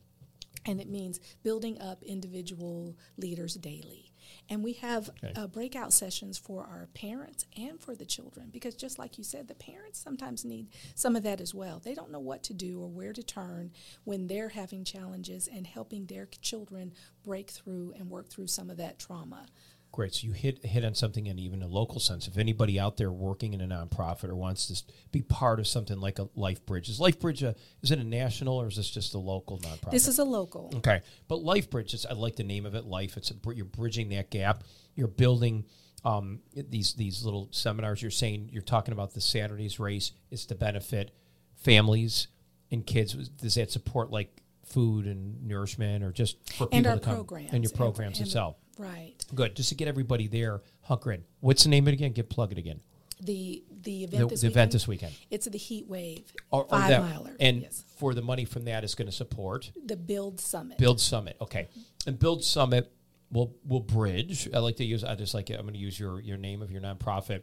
and 0.67 0.81
it 0.81 0.89
means 0.89 1.21
building 1.43 1.81
up 1.81 2.03
individual 2.03 2.97
leaders 3.17 3.55
daily. 3.55 4.11
And 4.49 4.63
we 4.63 4.75
have 4.75 5.11
okay. 5.11 5.33
uh, 5.37 5.47
breakout 5.47 5.93
sessions 5.93 6.39
for 6.39 6.63
our 6.63 6.89
parents 6.95 7.47
and 7.57 7.81
for 7.81 7.95
the 7.95 8.05
children 8.05 8.49
because, 8.53 8.75
just 8.75 8.99
like 8.99 9.19
you 9.19 9.25
said, 9.25 9.49
the 9.49 9.55
parents 9.55 9.99
sometimes 9.99 10.45
need 10.45 10.69
some 10.95 11.17
of 11.17 11.23
that 11.23 11.41
as 11.41 11.55
well. 11.55 11.81
They 11.83 11.95
don't 11.95 12.11
know 12.11 12.21
what 12.21 12.43
to 12.45 12.55
do 12.55 12.81
or 12.81 12.89
where 12.89 13.13
to 13.13 13.23
turn 13.23 13.73
when 14.05 14.27
they're 14.27 14.51
having 14.51 14.85
challenges 14.85 15.49
and 15.49 15.67
helping 15.67 16.07
their 16.07 16.27
children 16.41 16.93
break 17.23 17.51
through 17.51 17.95
and 17.99 18.11
work 18.11 18.29
through 18.29 18.47
some 18.49 18.71
of 18.71 18.77
that 18.79 18.99
trauma. 18.99 19.47
Great. 19.95 20.13
So 20.13 20.27
you 20.27 20.33
hit 20.33 20.67
hit 20.67 20.85
on 20.85 20.97
something 20.97 21.29
in 21.29 21.39
even 21.39 21.63
a 21.63 21.69
local 21.69 22.01
sense. 22.01 22.27
If 22.27 22.37
anybody 22.37 22.81
out 22.81 22.97
there 22.97 23.13
working 23.13 23.55
in 23.55 23.61
a 23.61 23.69
nonprofit 23.69 24.29
or 24.29 24.35
wants 24.35 24.67
to 24.67 24.83
be 25.13 25.23
part 25.23 25.61
of 25.61 25.69
something 25.69 26.01
like 26.01 26.19
a 26.19 26.29
Life 26.35 26.67
Bridge, 26.67 26.89
is 26.89 26.99
Life 26.99 27.21
Bridge 27.21 27.45
a, 27.45 27.55
is 27.81 27.93
it 27.93 28.01
a 28.01 28.05
national 28.05 28.61
or 28.61 28.67
is 28.67 28.75
this 28.75 28.91
just 28.91 29.15
a 29.15 29.21
local 29.21 29.61
nonprofit? 29.61 29.93
This 29.93 30.09
is 30.09 30.19
a 30.19 30.25
local. 30.25 30.73
Okay, 30.79 31.03
but 31.29 31.45
Life 31.45 31.71
Bridge, 31.71 31.95
is, 31.95 32.05
I 32.07 32.15
like 32.15 32.35
the 32.35 32.43
name 32.43 32.67
of 32.67 32.75
it. 32.75 32.87
Life. 32.87 33.17
It's 33.17 33.31
a, 33.31 33.35
you're 33.55 33.67
bridging 33.67 34.09
that 34.09 34.33
gap. 34.33 34.65
You're 34.97 35.07
building 35.07 35.65
um, 36.05 36.41
these 36.57 36.95
these 36.95 37.25
little 37.25 37.47
seminars. 37.53 38.03
You're 38.03 38.11
saying 38.11 38.49
you're 38.51 38.63
talking 38.63 38.91
about 38.91 39.15
the 39.15 39.21
Saturday's 39.21 39.79
race. 39.79 40.11
It's 40.29 40.45
to 40.47 40.57
benefit 40.57 41.13
families 41.55 42.27
and 42.73 42.85
kids. 42.85 43.15
Does 43.15 43.55
that 43.55 43.71
support 43.71 44.11
like 44.11 44.43
food 44.65 45.07
and 45.07 45.47
nourishment, 45.47 46.03
or 46.03 46.11
just 46.11 46.53
for 46.53 46.69
and 46.73 46.85
people 46.85 46.99
to 46.99 47.05
come 47.05 47.15
programs. 47.15 47.53
and 47.53 47.63
your 47.63 47.73
programs 47.73 48.19
and, 48.19 48.27
itself? 48.27 48.57
Right. 48.79 49.15
Good. 49.35 49.57
Just 49.57 49.69
to 49.71 49.75
get 49.75 49.89
everybody 49.89 50.27
there, 50.27 50.63
hunker 50.83 51.13
in. 51.13 51.25
What's 51.41 51.65
the 51.65 51.71
name 51.71 51.85
of 51.85 51.89
it 51.89 51.95
again? 51.95 52.13
Get 52.13 52.29
plug 52.29 52.53
it 52.53 52.59
again. 52.59 52.81
The 53.21 53.63
the 53.83 54.05
event 54.05 54.23
the, 54.23 54.29
this 54.29 54.41
the 54.41 54.49
weekend, 54.49 54.57
event 54.57 54.73
this 54.73 54.89
weekend. 54.89 55.13
It's 55.31 55.47
the 55.47 55.59
Heat 55.59 55.87
Wave 55.87 56.33
or, 56.51 56.65
or 56.65 56.69
five 56.69 56.91
that, 56.91 57.01
miler. 57.03 57.37
And 57.39 57.63
yes. 57.63 57.85
for 57.97 58.13
the 58.13 58.23
money 58.23 58.45
from 58.45 58.65
that 58.65 58.85
is 58.85 58.95
going 58.95 59.07
to 59.07 59.13
support 59.13 59.71
the 59.87 59.97
Build 59.97 60.41
Summit. 60.41 60.79
Build 60.79 61.01
Summit. 61.01 61.37
Okay. 61.41 61.69
And 62.07 62.19
Build 62.19 62.45
Summit 62.45 62.93
will 63.31 63.55
will 63.65 63.81
bridge. 63.81 64.49
I 64.53 64.59
like 64.59 64.77
to 64.77 64.85
use. 64.85 65.05
I 65.05 65.15
just 65.15 65.35
like. 65.35 65.51
I'm 65.51 65.63
going 65.63 65.75
to 65.75 65.79
use 65.79 65.99
your 65.99 66.21
your 66.21 66.37
name 66.37 66.61
of 66.61 66.71
your 66.71 66.81
nonprofit. 66.81 67.43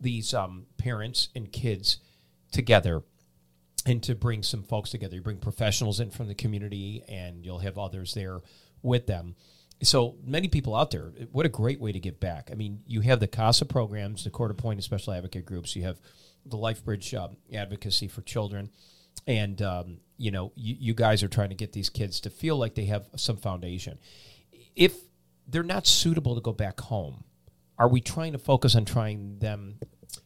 These 0.00 0.34
um, 0.34 0.66
parents 0.76 1.28
and 1.36 1.50
kids 1.50 1.98
together 2.50 3.02
and 3.86 4.02
to 4.02 4.14
bring 4.14 4.42
some 4.42 4.62
folks 4.62 4.90
together. 4.90 5.14
You 5.14 5.22
bring 5.22 5.38
professionals 5.38 6.00
in 6.00 6.10
from 6.10 6.26
the 6.26 6.34
community, 6.34 7.04
and 7.08 7.44
you'll 7.44 7.60
have 7.60 7.78
others 7.78 8.14
there 8.14 8.40
with 8.82 9.06
them 9.06 9.36
so 9.84 10.16
many 10.24 10.48
people 10.48 10.74
out 10.74 10.90
there. 10.90 11.12
What 11.32 11.46
a 11.46 11.50
great 11.50 11.80
way 11.80 11.92
to 11.92 12.00
give 12.00 12.20
back. 12.20 12.50
I 12.50 12.54
mean, 12.54 12.80
you 12.86 13.00
have 13.02 13.20
the 13.20 13.26
CASA 13.26 13.66
programs, 13.66 14.24
the 14.24 14.30
court 14.30 14.50
appointed 14.50 14.82
special 14.82 15.12
advocate 15.12 15.46
groups. 15.46 15.76
You 15.76 15.84
have 15.84 15.98
the 16.46 16.56
LifeBridge 16.56 17.14
uh, 17.14 17.28
advocacy 17.54 18.08
for 18.08 18.22
children, 18.22 18.70
and 19.26 19.60
um, 19.62 19.98
you 20.16 20.30
know, 20.30 20.52
you, 20.54 20.76
you 20.78 20.94
guys 20.94 21.22
are 21.22 21.28
trying 21.28 21.50
to 21.50 21.54
get 21.54 21.72
these 21.72 21.88
kids 21.88 22.20
to 22.20 22.30
feel 22.30 22.56
like 22.56 22.74
they 22.74 22.86
have 22.86 23.08
some 23.16 23.36
foundation. 23.36 23.98
If 24.76 24.96
they're 25.46 25.62
not 25.62 25.86
suitable 25.86 26.34
to 26.34 26.40
go 26.40 26.52
back 26.52 26.80
home, 26.80 27.24
are 27.78 27.88
we 27.88 28.00
trying 28.00 28.32
to 28.32 28.38
focus 28.38 28.74
on 28.76 28.84
trying 28.84 29.38
them 29.38 29.78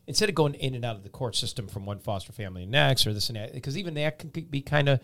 instead 0.06 0.28
of 0.28 0.34
going 0.34 0.54
in 0.54 0.74
and 0.74 0.84
out 0.84 0.96
of 0.96 1.02
the 1.02 1.08
court 1.08 1.36
system 1.36 1.66
from 1.66 1.86
one 1.86 1.98
foster 1.98 2.32
family 2.32 2.64
to 2.64 2.70
next 2.70 3.06
or 3.06 3.14
this 3.14 3.28
and 3.28 3.36
that, 3.36 3.52
because 3.52 3.76
even 3.78 3.94
that 3.94 4.18
can 4.18 4.28
be 4.28 4.60
kind 4.60 4.88
of 4.88 5.00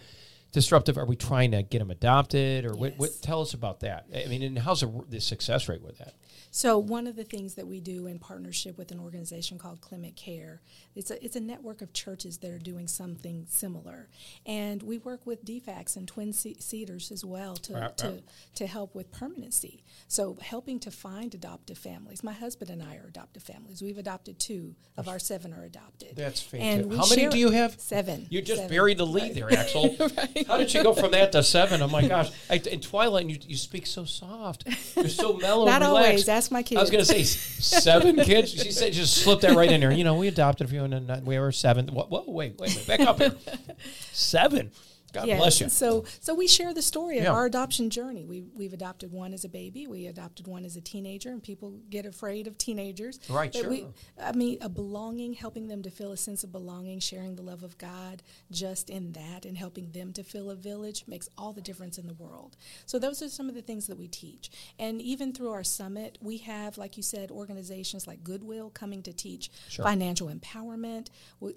disruptive. 0.55 0.97
Are 0.97 1.05
we 1.05 1.17
trying 1.17 1.51
to 1.51 1.63
get 1.63 1.81
them 1.81 1.91
adopted, 1.91 2.65
or 2.65 2.73
what, 2.73 2.95
what? 2.97 3.11
Tell 3.21 3.43
us 3.43 3.53
about 3.53 3.81
that. 3.81 4.07
I 4.15 4.27
mean, 4.29 4.43
and 4.43 4.59
how's 4.59 4.81
the, 4.81 5.05
the 5.11 5.21
success 5.21 5.69
rate 5.69 5.83
with 5.83 5.99
that? 5.99 6.15
So 6.51 6.79
one 6.79 7.09
of 7.09 7.17
the 7.17 7.25
things 7.25 7.55
that 7.57 7.67
we 7.67 7.81
do 7.81 8.07
in 8.07 8.21
partnership 8.21 8.79
with 8.79 8.93
an 8.93 9.01
organization 9.01 9.59
called 9.59 9.81
Clement 9.81 10.15
Care, 10.15 10.63
it's 10.95 11.11
a 11.11 11.23
it's 11.23 11.35
a 11.35 11.41
network 11.41 11.83
of 11.83 11.93
churches 11.93 12.39
that 12.39 12.51
are 12.53 12.59
doing 12.61 12.87
something 12.87 13.45
similar, 13.49 14.09
and 14.47 14.81
we 14.83 14.99
work 14.99 15.27
with 15.27 15.45
DFACs 15.45 15.97
and 15.97 16.07
Twin 16.07 16.33
Ce- 16.33 16.61
Cedars 16.61 17.11
as 17.11 17.25
well 17.25 17.57
to 17.57 17.75
Right, 17.75 17.97
to, 17.99 18.07
right. 18.07 18.23
to 18.55 18.67
help 18.69 18.95
with 18.95 19.11
permanency. 19.11 19.83
So 20.07 20.37
helping 20.41 20.79
to 20.81 20.91
find 20.93 21.35
adoptive 21.35 21.77
families. 21.77 22.23
My 22.23 22.33
husband 22.33 22.71
and 22.71 22.81
I 22.83 22.97
are 22.99 23.09
adoptive 23.09 23.43
families. 23.43 23.83
We've 23.83 23.99
adopted 23.99 24.39
two 24.39 24.77
of 24.97 25.09
our 25.09 25.19
seven 25.19 25.53
are 25.53 25.65
adopted. 25.65 26.15
That's 26.15 26.41
fantastic. 26.41 26.87
we 26.89 26.97
How 26.97 27.07
many 27.09 27.29
do 27.29 27.39
you 27.39 27.51
have? 27.51 27.81
Seven. 27.81 28.29
You 28.31 28.41
just 28.43 28.61
Seven. 28.63 28.71
buried 28.77 28.99
the 28.99 29.07
lead 29.07 29.35
there, 29.35 29.53
Axel. 29.53 29.97
How 30.47 30.59
did 30.59 30.73
you 30.73 30.83
go 30.83 30.95
from 30.95 31.13
that 31.13 31.33
to 31.33 31.43
seven? 31.43 31.83
Oh 31.83 31.89
my 31.89 32.07
gosh! 32.07 32.31
I, 32.49 32.55
in 32.55 32.81
Tyila, 32.81 33.29
you, 33.29 33.39
you 33.47 33.57
speak 33.57 33.87
so 33.87 34.05
soft. 34.05 34.65
You're 34.97 35.09
so 35.09 35.33
mellow. 35.39 35.67
Not 35.67 35.83
relaxed. 35.83 36.07
always. 36.07 36.29
Ask 36.29 36.51
my 36.51 36.63
kids. 36.63 36.79
I 36.79 36.83
was 36.83 36.91
going 36.91 37.05
to 37.05 37.11
say 37.11 37.23
seven 37.23 38.17
kids. 38.25 38.51
She 38.53 38.71
said 38.71 38.93
just 38.93 39.23
slip 39.23 39.41
that 39.41 39.57
right 39.57 39.71
in 39.71 39.81
there. 39.81 39.93
You 39.93 40.05
know, 40.05 40.17
we 40.17 40.29
adopted 40.29 40.67
a 40.67 40.71
few, 40.71 40.85
and 40.85 40.93
then 41.09 41.25
we 41.25 41.39
were 41.39 41.53
seven. 41.53 41.89
Whoa, 41.89 42.05
whoa 42.05 42.25
wait, 42.27 42.59
wait, 42.59 42.75
wait, 42.77 42.87
back 42.87 43.01
up 43.01 43.19
here. 43.19 43.35
Seven. 44.13 44.71
God 45.15 45.27
Yes. 45.27 45.39
bless 45.39 45.61
you. 45.61 45.69
So, 45.69 46.05
so 46.21 46.35
we 46.35 46.47
share 46.47 46.75
the 46.75 46.83
story 46.83 47.19
of 47.19 47.25
Yeah. 47.25 47.31
our 47.33 47.47
adoption 47.47 47.89
journey. 47.91 48.25
We 48.25 48.43
we've 48.55 48.73
adopted 48.73 49.13
one 49.13 49.33
as 49.33 49.45
a 49.45 49.49
baby. 49.49 49.87
We 49.87 50.07
adopted 50.07 50.47
one 50.47 50.65
as 50.65 50.77
a 50.77 50.81
teenager, 50.81 51.31
and 51.31 51.43
people 51.43 51.79
get 51.89 52.05
afraid 52.05 52.47
of 52.47 52.59
teenagers. 52.59 53.19
Right, 53.31 53.53
But 53.53 53.69
We, 53.69 53.79
sure. 53.81 53.95
I 54.21 54.33
mean, 54.33 54.59
a 54.61 54.69
belonging, 54.69 55.35
helping 55.35 55.69
them 55.69 55.83
to 55.83 55.91
feel 55.91 56.13
a 56.13 56.17
sense 56.17 56.45
of 56.45 56.53
belonging, 56.53 56.99
sharing 56.99 57.37
the 57.37 57.43
love 57.43 57.63
of 57.63 57.79
God, 57.79 58.23
just 58.51 58.91
in 58.91 59.13
that, 59.13 59.45
and 59.47 59.57
helping 59.57 59.93
them 59.93 60.13
to 60.15 60.23
feel 60.23 60.51
a 60.51 60.57
village 60.57 61.05
makes 61.07 61.29
all 61.39 61.53
the 61.53 61.61
difference 61.63 61.97
in 61.99 62.07
the 62.07 62.15
world. 62.15 62.57
So 62.87 62.99
those 62.99 63.23
are 63.23 63.29
some 63.29 63.49
of 63.49 63.55
the 63.55 63.63
things 63.63 63.87
that 63.87 63.97
we 63.99 64.09
teach. 64.09 64.51
And 64.79 65.01
even 65.01 65.33
through 65.33 65.51
our 65.51 65.65
summit, 65.65 66.19
we 66.21 66.39
have, 66.39 66.77
like 66.77 66.97
you 66.97 67.03
said, 67.03 67.31
organizations 67.31 68.07
like 68.07 68.25
Goodwill 68.25 68.71
coming 68.71 69.03
to 69.05 69.13
teach 69.13 69.51
Sure. 69.69 69.85
financial 69.85 70.29
empowerment, 70.29 71.09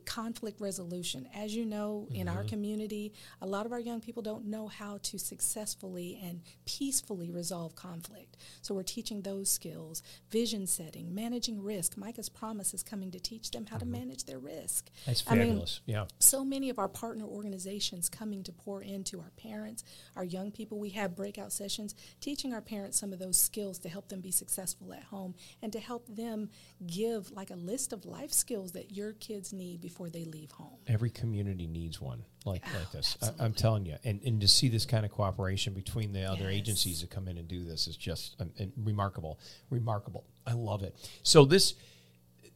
conflict 0.05 0.59
resolution. 0.61 1.27
As 1.33 1.55
you 1.55 1.65
know, 1.65 2.07
in 2.11 2.27
Mm-hmm. 2.27 2.37
our 2.37 2.43
community, 2.43 3.13
a 3.41 3.46
lot 3.47 3.65
of 3.65 3.71
our 3.71 3.79
young 3.79 4.01
people 4.01 4.21
don't 4.21 4.45
know 4.45 4.67
how 4.67 4.99
to 5.03 5.17
successfully 5.17 6.19
and 6.23 6.41
peacefully 6.65 7.29
resolve 7.29 7.75
conflict. 7.75 8.37
So 8.61 8.73
we're 8.73 8.83
teaching 8.83 9.21
those 9.21 9.49
skills, 9.49 10.03
vision 10.29 10.67
setting, 10.67 11.13
managing 11.13 11.61
risk. 11.61 11.97
Micah's 11.97 12.29
Promise 12.29 12.73
is 12.73 12.83
coming 12.83 13.11
to 13.11 13.19
teach 13.19 13.51
them 13.51 13.65
how 13.65 13.77
to 13.77 13.85
manage 13.85 14.25
their 14.25 14.39
risk. 14.39 14.85
Mm-hmm. 14.85 15.01
That's 15.05 15.23
I 15.27 15.35
mean, 15.35 15.63
yeah. 15.85 16.05
so 16.19 16.43
many 16.43 16.69
of 16.69 16.79
our 16.79 16.87
partner 16.87 17.25
organizations 17.25 18.09
coming 18.09 18.43
to 18.43 18.51
pour 18.51 18.81
into 18.81 19.19
our 19.19 19.31
parents, 19.37 19.83
our 20.15 20.23
young 20.23 20.51
people. 20.51 20.79
We 20.79 20.89
have 20.91 21.15
breakout 21.15 21.51
sessions 21.51 21.95
teaching 22.21 22.53
our 22.53 22.61
parents 22.61 22.99
some 22.99 23.13
of 23.13 23.19
those 23.19 23.37
skills 23.37 23.79
to 23.79 23.89
help 23.89 24.09
them 24.09 24.21
be 24.21 24.31
successful 24.31 24.93
at 24.93 25.03
home 25.03 25.35
and 25.61 25.71
to 25.73 25.79
help 25.79 26.07
them 26.07 26.49
give 26.85 27.31
like 27.31 27.51
a 27.51 27.55
list 27.55 27.93
of 27.93 28.05
life 28.05 28.33
skills 28.33 28.71
that 28.73 28.91
your 28.91 29.13
kids 29.13 29.53
need 29.53 29.81
before 29.81 30.09
they 30.09 30.25
leave 30.25 30.51
home. 30.51 30.77
Every 30.87 31.09
community 31.09 31.67
needs 31.67 31.99
one 32.01 32.23
like 32.47 32.63
like 32.73 32.91
this. 32.91 33.17
I, 33.21 33.43
I'm 33.45 33.53
telling 33.53 33.85
you, 33.85 33.95
and 34.03 34.21
and 34.23 34.41
to 34.41 34.47
see 34.47 34.69
this 34.69 34.85
kind 34.85 35.05
of 35.05 35.11
cooperation 35.11 35.73
between 35.73 36.13
the 36.13 36.23
other 36.23 36.45
Yes. 36.45 36.59
agencies 36.59 37.01
that 37.01 37.09
come 37.11 37.27
in 37.27 37.37
and 37.37 37.47
do 37.47 37.63
this 37.63 37.87
is 37.87 37.95
just 37.97 38.35
um, 38.39 38.51
and 38.57 38.71
remarkable, 38.77 39.39
remarkable. 39.69 40.25
I 40.45 40.53
love 40.53 40.81
it. 40.83 40.95
So 41.23 41.45
this 41.45 41.75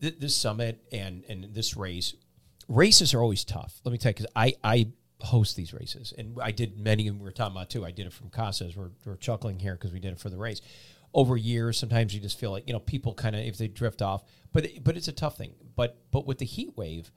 th- 0.01 0.17
this 0.19 0.35
summit 0.35 0.81
and 0.91 1.23
and 1.29 1.53
this 1.53 1.75
race, 1.77 2.15
races 2.67 3.13
are 3.13 3.21
always 3.21 3.43
tough. 3.43 3.79
Let 3.83 3.91
me 3.91 3.97
tell 3.97 4.09
you, 4.11 4.13
because 4.15 4.31
I 4.35 4.55
I 4.63 4.87
host 5.19 5.55
these 5.55 5.73
races, 5.73 6.13
and 6.17 6.37
I 6.41 6.51
did 6.51 6.79
many. 6.79 7.07
And 7.07 7.19
we 7.19 7.25
were 7.25 7.31
talking 7.31 7.55
about 7.55 7.69
too. 7.69 7.85
I 7.85 7.91
did 7.91 8.07
it 8.07 8.13
from 8.13 8.29
Casas. 8.29 8.75
We're 8.75 8.91
we're 9.05 9.17
chuckling 9.17 9.59
here 9.59 9.73
because 9.75 9.91
we 9.91 9.99
did 9.99 10.13
it 10.13 10.19
for 10.19 10.29
the 10.29 10.37
race. 10.37 10.61
Over 11.13 11.35
years, 11.35 11.77
sometimes 11.77 12.15
you 12.15 12.21
just 12.21 12.39
feel 12.39 12.51
like 12.51 12.65
you 12.67 12.73
know 12.73 12.79
people 12.79 13.13
kind 13.13 13.35
of 13.35 13.41
if 13.43 13.57
they 13.57 13.67
drift 13.67 14.01
off, 14.01 14.23
but 14.53 14.65
but 14.83 14.95
it's 14.95 15.09
a 15.09 15.11
tough 15.13 15.37
thing. 15.37 15.53
But 15.75 15.97
but 16.11 16.25
with 16.25 16.37
the 16.37 16.45
heat 16.45 16.75
wave 16.77 17.11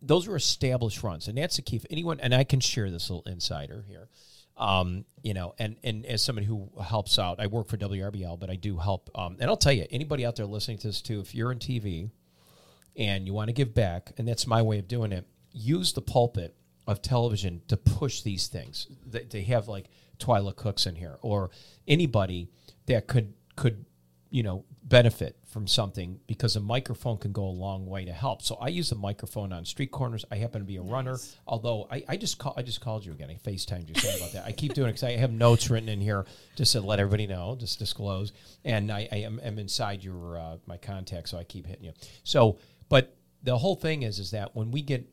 those 0.00 0.28
are 0.28 0.36
established 0.36 1.02
runs, 1.02 1.28
and 1.28 1.38
that's 1.38 1.56
the 1.56 1.62
key. 1.62 1.76
If 1.76 1.86
anyone, 1.90 2.20
and 2.20 2.34
I 2.34 2.44
can 2.44 2.60
share 2.60 2.90
this 2.90 3.10
little 3.10 3.24
insider 3.30 3.84
here, 3.88 4.08
um, 4.56 5.04
you 5.22 5.34
know, 5.34 5.54
and 5.58 5.76
and 5.82 6.04
as 6.06 6.22
somebody 6.22 6.46
who 6.46 6.68
helps 6.82 7.18
out, 7.18 7.40
I 7.40 7.46
work 7.46 7.68
for 7.68 7.76
WRBL, 7.76 8.38
but 8.38 8.50
I 8.50 8.56
do 8.56 8.76
help. 8.76 9.10
Um, 9.14 9.36
and 9.40 9.48
I'll 9.48 9.56
tell 9.56 9.72
you, 9.72 9.86
anybody 9.90 10.26
out 10.26 10.36
there 10.36 10.46
listening 10.46 10.78
to 10.78 10.88
this 10.88 11.00
too, 11.00 11.20
if 11.20 11.34
you're 11.34 11.52
in 11.52 11.58
TV 11.58 12.10
and 12.96 13.26
you 13.26 13.32
want 13.32 13.48
to 13.48 13.52
give 13.52 13.74
back, 13.74 14.12
and 14.18 14.26
that's 14.26 14.46
my 14.46 14.62
way 14.62 14.78
of 14.78 14.88
doing 14.88 15.12
it, 15.12 15.26
use 15.52 15.92
the 15.92 16.02
pulpit 16.02 16.56
of 16.86 17.02
television 17.02 17.62
to 17.68 17.76
push 17.76 18.22
these 18.22 18.48
things. 18.48 18.88
They, 19.06 19.24
they 19.24 19.42
have 19.42 19.68
like 19.68 19.86
Tyila 20.18 20.56
Cooks 20.56 20.86
in 20.86 20.96
here, 20.96 21.18
or 21.22 21.50
anybody 21.86 22.48
that 22.86 23.06
could 23.06 23.34
could 23.56 23.84
you 24.30 24.42
know 24.42 24.64
benefit 24.82 25.36
from 25.46 25.66
something 25.66 26.20
because 26.26 26.56
a 26.56 26.60
microphone 26.60 27.16
can 27.16 27.32
go 27.32 27.44
a 27.44 27.50
long 27.50 27.86
way 27.86 28.04
to 28.04 28.12
help. 28.12 28.42
So 28.42 28.56
I 28.56 28.68
use 28.68 28.92
a 28.92 28.94
microphone 28.94 29.52
on 29.52 29.64
street 29.64 29.90
corners. 29.90 30.24
I 30.30 30.36
happen 30.36 30.60
to 30.60 30.66
be 30.66 30.76
a 30.76 30.82
runner, 30.82 31.18
although 31.46 31.86
I, 31.90 32.04
I 32.08 32.16
just 32.16 32.38
call 32.38 32.54
I 32.56 32.62
just 32.62 32.80
called 32.80 33.04
you 33.04 33.12
again. 33.12 33.30
I 33.30 33.48
FaceTimed 33.48 33.88
you. 33.88 33.94
Sorry 33.94 34.16
about 34.16 34.32
that. 34.32 34.44
I 34.44 34.52
keep 34.52 34.74
doing 34.74 34.88
it 34.88 34.92
because 34.92 35.04
I 35.04 35.16
have 35.16 35.32
notes 35.32 35.70
written 35.70 35.88
in 35.88 36.00
here 36.00 36.26
just 36.56 36.72
to 36.72 36.80
let 36.80 37.00
everybody 37.00 37.26
know, 37.26 37.56
just 37.58 37.78
disclose. 37.78 38.32
And 38.64 38.90
I, 38.92 39.08
I 39.10 39.16
am 39.18 39.40
am 39.42 39.58
inside 39.58 40.04
your 40.04 40.38
uh, 40.38 40.56
my 40.66 40.76
contact, 40.76 41.28
so 41.28 41.38
I 41.38 41.44
keep 41.44 41.66
hitting 41.66 41.84
you. 41.84 41.92
So, 42.24 42.58
but 42.88 43.16
the 43.42 43.56
whole 43.56 43.76
thing 43.76 44.02
is 44.02 44.18
is 44.18 44.32
that 44.32 44.54
when 44.54 44.70
we 44.70 44.82
get 44.82 45.08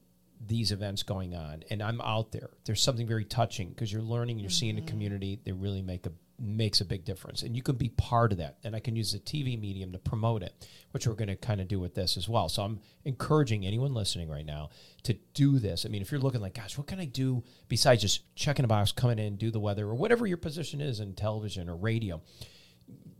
these 0.47 0.71
events 0.71 1.03
going 1.03 1.33
on 1.33 1.63
and 1.69 1.81
I'm 1.81 2.01
out 2.01 2.31
there, 2.31 2.49
there's 2.65 2.81
something 2.81 3.07
very 3.07 3.25
touching 3.25 3.69
because 3.69 3.91
you're 3.91 4.01
learning, 4.01 4.39
you're 4.39 4.49
seeing 4.49 4.75
the 4.75 4.81
community. 4.81 5.39
They 5.43 5.53
really 5.53 5.81
make 5.81 6.05
a 6.05 6.11
makes 6.39 6.81
a 6.81 6.85
big 6.85 7.05
difference, 7.05 7.43
and 7.43 7.55
you 7.55 7.61
can 7.61 7.75
be 7.75 7.89
part 7.89 8.31
of 8.31 8.37
that. 8.39 8.57
And 8.63 8.75
I 8.75 8.79
can 8.79 8.95
use 8.95 9.13
the 9.13 9.19
TV 9.19 9.59
medium 9.59 9.91
to 9.93 9.97
promote 9.97 10.43
it, 10.43 10.67
which 10.91 11.07
we're 11.07 11.13
going 11.13 11.29
to 11.29 11.35
kind 11.35 11.61
of 11.61 11.67
do 11.67 11.79
with 11.79 11.95
this 11.95 12.17
as 12.17 12.27
well. 12.27 12.49
So 12.49 12.63
I'm 12.63 12.79
encouraging 13.05 13.65
anyone 13.65 13.93
listening 13.93 14.29
right 14.29 14.45
now 14.45 14.69
to 15.03 15.13
do 15.33 15.59
this. 15.59 15.85
I 15.85 15.89
mean, 15.89 16.01
if 16.01 16.11
you're 16.11 16.19
looking 16.19 16.41
like, 16.41 16.55
gosh, 16.55 16.77
what 16.77 16.87
can 16.87 16.99
I 16.99 17.05
do 17.05 17.43
besides 17.67 18.01
just 18.01 18.35
checking 18.35 18.65
a 18.65 18.67
box, 18.67 18.91
coming 18.91 19.19
in, 19.19 19.37
do 19.37 19.51
the 19.51 19.59
weather, 19.59 19.85
or 19.85 19.95
whatever 19.95 20.27
your 20.27 20.37
position 20.37 20.81
is 20.81 20.99
in 20.99 21.13
television 21.13 21.69
or 21.69 21.75
radio, 21.75 22.21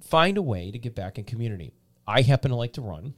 find 0.02 0.38
a 0.38 0.42
way 0.42 0.72
to 0.72 0.80
get 0.80 0.96
back 0.96 1.18
in 1.18 1.24
community. 1.24 1.74
I 2.08 2.22
happen 2.22 2.52
to 2.52 2.58
like 2.58 2.74
to 2.74 2.82
run 2.82 3.16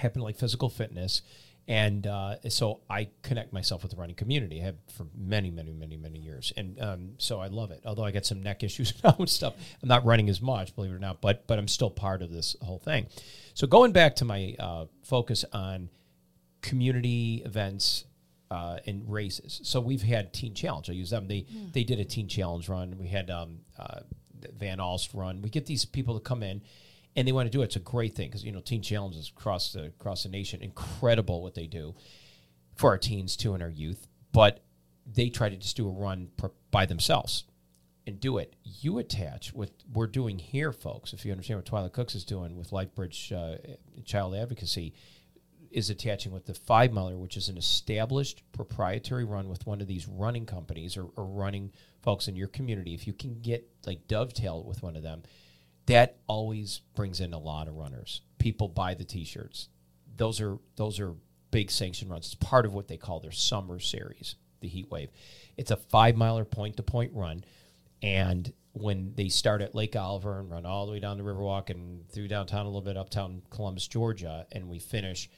happen 0.00 0.20
to 0.20 0.24
like 0.24 0.36
physical 0.36 0.68
fitness 0.68 1.22
and 1.70 2.06
uh, 2.06 2.36
so 2.48 2.80
i 2.90 3.08
connect 3.22 3.52
myself 3.52 3.82
with 3.82 3.92
the 3.92 3.96
running 3.96 4.16
community 4.16 4.60
i 4.60 4.64
have 4.64 4.76
for 4.94 5.06
many 5.16 5.50
many 5.50 5.72
many 5.72 5.96
many 5.96 6.18
years 6.18 6.52
and 6.56 6.80
um, 6.80 7.10
so 7.18 7.40
i 7.40 7.46
love 7.46 7.70
it 7.70 7.80
although 7.86 8.04
i 8.04 8.10
got 8.10 8.26
some 8.26 8.42
neck 8.42 8.62
issues 8.62 8.92
now 9.04 9.14
and 9.18 9.30
stuff 9.30 9.54
i'm 9.82 9.88
not 9.88 10.04
running 10.04 10.28
as 10.28 10.42
much 10.42 10.74
believe 10.74 10.90
it 10.90 10.94
or 10.94 10.98
not 10.98 11.20
but 11.20 11.46
but 11.46 11.58
i'm 11.58 11.68
still 11.68 11.90
part 11.90 12.22
of 12.22 12.30
this 12.30 12.56
whole 12.60 12.78
thing 12.78 13.06
so 13.54 13.66
going 13.66 13.92
back 13.92 14.16
to 14.16 14.24
my 14.24 14.54
uh, 14.58 14.84
focus 15.02 15.44
on 15.52 15.88
community 16.62 17.42
events 17.44 18.04
uh, 18.50 18.78
and 18.86 19.10
races. 19.10 19.60
So 19.62 19.80
we've 19.80 20.02
had 20.02 20.32
Teen 20.32 20.54
Challenge. 20.54 20.90
I 20.90 20.92
use 20.92 21.10
them. 21.10 21.28
They 21.28 21.46
they 21.72 21.84
did 21.84 22.00
a 22.00 22.04
Teen 22.04 22.28
Challenge 22.28 22.68
run. 22.68 22.98
We 22.98 23.06
had 23.06 23.30
um, 23.30 23.60
uh, 23.78 24.00
Van 24.56 24.80
Alst 24.80 25.14
run. 25.14 25.42
We 25.42 25.50
get 25.50 25.66
these 25.66 25.84
people 25.84 26.18
to 26.18 26.20
come 26.20 26.42
in, 26.42 26.62
and 27.16 27.26
they 27.26 27.32
want 27.32 27.46
to 27.46 27.50
do 27.50 27.62
it. 27.62 27.66
It's 27.66 27.76
a 27.76 27.80
great 27.80 28.14
thing 28.14 28.28
because 28.28 28.44
you 28.44 28.52
know 28.52 28.60
Teen 28.60 28.82
Challenges 28.82 29.32
across 29.36 29.72
the 29.72 29.86
across 29.86 30.22
the 30.22 30.28
nation. 30.28 30.62
Incredible 30.62 31.42
what 31.42 31.54
they 31.54 31.66
do 31.66 31.94
for 32.76 32.90
our 32.90 32.98
teens 32.98 33.36
too 33.36 33.54
and 33.54 33.62
our 33.62 33.70
youth. 33.70 34.06
But 34.32 34.62
they 35.06 35.28
try 35.28 35.48
to 35.48 35.56
just 35.56 35.76
do 35.76 35.88
a 35.88 35.92
run 35.92 36.28
per, 36.36 36.50
by 36.70 36.86
themselves 36.86 37.44
and 38.06 38.20
do 38.20 38.38
it. 38.38 38.54
You 38.62 38.98
attach 38.98 39.52
what 39.52 39.70
we're 39.92 40.06
doing 40.06 40.38
here, 40.38 40.72
folks. 40.72 41.12
If 41.12 41.24
you 41.24 41.32
understand 41.32 41.58
what 41.58 41.66
Tyila 41.66 41.92
Cooks 41.92 42.14
is 42.14 42.24
doing 42.24 42.56
with 42.56 42.70
LifeBridge 42.70 43.32
uh, 43.32 43.76
Child 44.04 44.36
Advocacy, 44.36 44.94
is 45.70 45.90
attaching 45.90 46.32
with 46.32 46.46
the 46.46 46.54
five 46.54 46.92
miler, 46.92 47.16
which 47.16 47.36
is 47.36 47.48
an 47.48 47.56
established 47.56 48.42
proprietary 48.52 49.24
run 49.24 49.48
with 49.48 49.66
one 49.66 49.80
of 49.80 49.86
these 49.86 50.08
running 50.08 50.46
companies 50.46 50.96
or, 50.96 51.06
or 51.16 51.24
running 51.24 51.72
folks 52.02 52.28
in 52.28 52.36
your 52.36 52.48
community. 52.48 52.94
If 52.94 53.06
you 53.06 53.12
can 53.12 53.40
get 53.40 53.68
like 53.86 54.08
dovetail 54.08 54.64
with 54.64 54.82
one 54.82 54.96
of 54.96 55.02
them, 55.02 55.22
that 55.86 56.18
always 56.26 56.82
brings 56.94 57.20
in 57.20 57.32
a 57.32 57.38
lot 57.38 57.68
of 57.68 57.74
runners. 57.74 58.20
People 58.38 58.68
buy 58.68 58.94
the 58.94 59.04
t-shirts. 59.04 59.68
Those 60.16 60.40
are 60.40 60.58
those 60.76 61.00
are 61.00 61.14
big 61.50 61.70
sanction 61.70 62.08
runs. 62.08 62.26
It's 62.26 62.34
part 62.34 62.66
of 62.66 62.74
what 62.74 62.88
they 62.88 62.96
call 62.96 63.20
their 63.20 63.32
summer 63.32 63.80
series, 63.80 64.36
the 64.60 64.68
Heat 64.68 64.90
Wave. 64.90 65.10
It's 65.56 65.70
a 65.70 65.76
five 65.76 66.16
miler 66.16 66.44
point 66.44 66.76
to 66.76 66.82
point 66.82 67.12
run, 67.14 67.44
and 68.02 68.52
when 68.72 69.12
they 69.16 69.28
start 69.28 69.62
at 69.62 69.74
Lake 69.74 69.96
Oliver 69.96 70.38
and 70.38 70.50
run 70.50 70.64
all 70.64 70.86
the 70.86 70.92
way 70.92 71.00
down 71.00 71.18
the 71.18 71.24
Riverwalk 71.24 71.70
and 71.70 72.08
through 72.08 72.28
downtown 72.28 72.66
a 72.66 72.68
little 72.68 72.80
bit 72.80 72.96
uptown 72.96 73.42
Columbus, 73.50 73.88
Georgia, 73.88 74.46
and 74.52 74.68
we 74.68 74.78
finish, 74.78 75.28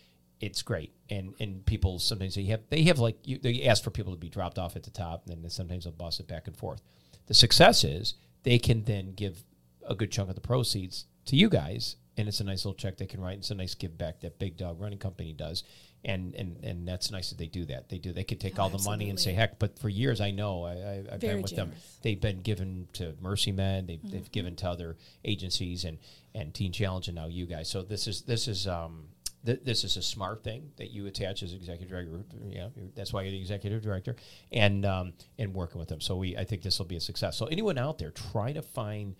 it's 0.40 0.62
great. 0.62 0.92
And 1.08 1.34
and 1.40 1.64
people 1.64 1.98
sometimes 1.98 2.34
they 2.34 2.44
have 2.44 2.60
they 2.68 2.82
have 2.84 2.98
like 2.98 3.16
you, 3.24 3.38
they 3.38 3.64
ask 3.64 3.82
for 3.82 3.90
people 3.90 4.12
to 4.12 4.18
be 4.18 4.28
dropped 4.28 4.58
off 4.58 4.76
at 4.76 4.82
the 4.82 4.90
top, 4.90 5.28
and 5.28 5.42
then 5.42 5.50
sometimes 5.50 5.84
they'll 5.84 5.92
bus 5.92 6.20
it 6.20 6.28
back 6.28 6.46
and 6.46 6.56
forth. 6.56 6.82
The 7.26 7.34
success 7.34 7.84
is 7.84 8.14
they 8.42 8.58
can 8.58 8.84
then 8.84 9.12
give 9.14 9.44
a 9.88 9.94
good 9.94 10.10
chunk 10.10 10.28
of 10.28 10.34
the 10.34 10.40
proceeds 10.40 11.06
to 11.26 11.36
you 11.36 11.48
guys 11.48 11.96
and 12.16 12.28
it's 12.28 12.40
a 12.40 12.44
nice 12.44 12.64
little 12.66 12.74
check 12.76 12.98
they 12.98 13.06
can 13.06 13.20
write. 13.22 13.38
It's 13.38 13.50
a 13.50 13.54
nice 13.54 13.74
give 13.74 13.96
back 13.96 14.20
that 14.20 14.38
Big 14.38 14.58
Dog 14.58 14.78
Running 14.80 14.98
Company 14.98 15.32
does, 15.32 15.64
and 16.04 16.34
and 16.34 16.62
and 16.62 16.86
that's 16.86 17.10
nice 17.10 17.30
that 17.30 17.38
they 17.38 17.46
do 17.46 17.64
that. 17.64 17.88
They 17.88 17.96
do. 17.96 18.12
They 18.12 18.22
could 18.24 18.38
take 18.38 18.58
Oh, 18.58 18.64
all 18.64 18.68
the 18.68 18.82
money 18.84 19.08
and 19.08 19.18
say, 19.18 19.32
heck. 19.32 19.58
But 19.58 19.78
for 19.78 19.88
years, 19.88 20.20
I 20.20 20.30
know 20.30 20.62
I, 20.64 20.72
I, 20.72 21.02
I've 21.12 21.20
Very 21.22 21.34
been 21.36 21.42
with 21.42 21.56
them. 21.56 21.72
They've 22.02 22.20
been 22.20 22.42
given 22.42 22.86
to 22.94 23.14
Mercy 23.22 23.50
Men. 23.50 23.86
They've, 23.86 24.02
they've 24.02 24.20
Mm-hmm. 24.20 24.30
given 24.30 24.56
to 24.56 24.68
other 24.68 24.98
agencies 25.24 25.86
and 25.86 25.96
and 26.34 26.52
Teen 26.52 26.70
Challenge, 26.70 27.08
and 27.08 27.14
now 27.14 27.28
you 27.28 27.46
guys. 27.46 27.70
So 27.70 27.82
this 27.82 28.06
is 28.06 28.22
this 28.22 28.46
is. 28.46 28.66
um 28.66 29.08
th- 29.46 29.60
this 29.64 29.82
is 29.82 29.96
a 29.96 30.02
smart 30.02 30.44
thing 30.44 30.70
that 30.76 30.90
you 30.90 31.06
attach 31.06 31.42
as 31.42 31.54
executive 31.54 31.88
director. 31.88 32.36
Yeah, 32.46 32.68
that's 32.94 33.12
why 33.14 33.22
you're 33.22 33.30
the 33.32 33.40
executive 33.40 33.80
director, 33.82 34.16
and 34.52 34.84
um, 34.84 35.14
and 35.38 35.54
working 35.54 35.78
with 35.78 35.88
them. 35.88 36.02
So 36.02 36.16
we, 36.16 36.36
I 36.36 36.44
think 36.44 36.60
this 36.62 36.78
will 36.78 36.86
be 36.86 36.96
a 36.96 37.00
success. 37.00 37.38
So 37.38 37.46
anyone 37.46 37.78
out 37.78 37.96
there, 37.98 38.10
try 38.10 38.52
to 38.52 38.60
find 38.62 39.16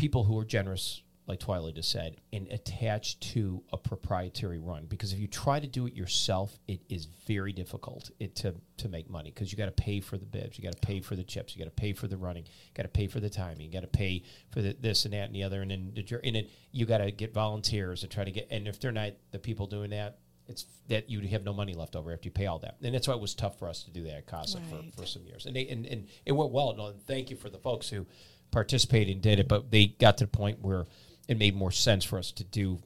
people 0.00 0.24
who 0.24 0.38
are 0.38 0.46
generous, 0.46 1.02
like 1.26 1.40
Tyila 1.40 1.74
just 1.74 1.90
said, 1.90 2.16
and 2.32 2.48
attached 2.48 3.20
to 3.34 3.62
a 3.70 3.76
proprietary 3.76 4.58
run. 4.58 4.86
Because 4.86 5.12
if 5.12 5.18
you 5.18 5.28
try 5.28 5.60
to 5.60 5.66
do 5.66 5.86
it 5.86 5.94
yourself, 5.94 6.58
it 6.66 6.80
is 6.88 7.04
very 7.26 7.52
difficult 7.52 8.10
it 8.18 8.34
to 8.36 8.54
to 8.78 8.88
make 8.88 9.10
money 9.10 9.30
because 9.30 9.52
you 9.52 9.58
got 9.58 9.66
to 9.66 9.82
pay 9.82 10.00
for 10.00 10.16
the 10.16 10.24
bibs, 10.24 10.58
you 10.58 10.64
got 10.64 10.72
to 10.72 10.86
pay 10.86 11.00
for 11.00 11.16
the 11.16 11.22
chips, 11.22 11.54
you 11.54 11.62
got 11.62 11.66
to 11.76 11.82
pay 11.82 11.92
for 11.92 12.08
the 12.08 12.16
running, 12.16 12.44
you 12.44 12.72
got 12.74 12.84
to 12.84 12.88
pay 12.88 13.06
for 13.06 13.20
the 13.20 13.28
timing, 13.28 13.66
you 13.66 13.72
got 13.72 13.82
to 13.82 13.86
pay 13.86 14.22
for 14.48 14.62
the, 14.62 14.74
this 14.80 15.04
and 15.04 15.12
that 15.12 15.26
and 15.26 15.34
the 15.34 15.42
other, 15.42 15.60
and 15.60 15.70
then 15.70 15.92
the, 15.94 16.20
and 16.24 16.34
then 16.34 16.46
you 16.72 16.86
got 16.86 16.98
to 16.98 17.10
get 17.12 17.34
volunteers 17.34 18.00
to 18.00 18.08
try 18.08 18.24
to 18.24 18.30
get. 18.30 18.48
And 18.50 18.66
if 18.66 18.80
they're 18.80 18.92
not 18.92 19.12
the 19.32 19.38
people 19.38 19.66
doing 19.66 19.90
that. 19.90 20.18
It's 20.48 20.66
that 20.88 21.08
you 21.08 21.20
have 21.28 21.44
no 21.44 21.52
money 21.52 21.74
left 21.74 21.94
over 21.94 22.12
after 22.12 22.26
you 22.26 22.32
pay 22.32 22.46
all 22.46 22.58
that, 22.58 22.74
and 22.82 22.92
that's 22.92 23.06
why 23.06 23.14
it 23.14 23.20
was 23.20 23.36
tough 23.36 23.56
for 23.60 23.68
us 23.68 23.84
to 23.84 23.90
do 23.92 24.02
that 24.02 24.16
at 24.16 24.26
CASA 24.26 24.58
Right. 24.58 24.66
for, 24.68 25.02
for 25.02 25.06
some 25.06 25.24
years, 25.24 25.46
and 25.46 25.54
they 25.54 25.68
and, 25.68 25.86
and 25.86 26.08
it 26.26 26.32
went 26.32 26.50
well. 26.50 26.70
And 26.72 27.00
thank 27.06 27.30
you 27.30 27.36
for 27.36 27.48
the 27.48 27.58
folks 27.58 27.88
who 27.88 28.04
participated 28.50 29.14
and 29.14 29.22
did 29.22 29.38
it, 29.38 29.48
but 29.48 29.70
they 29.70 29.86
got 29.86 30.18
to 30.18 30.24
the 30.24 30.28
point 30.28 30.60
where 30.60 30.86
it 31.28 31.38
made 31.38 31.54
more 31.54 31.70
sense 31.72 32.04
for 32.04 32.18
us 32.18 32.32
to 32.32 32.44
do 32.44 32.78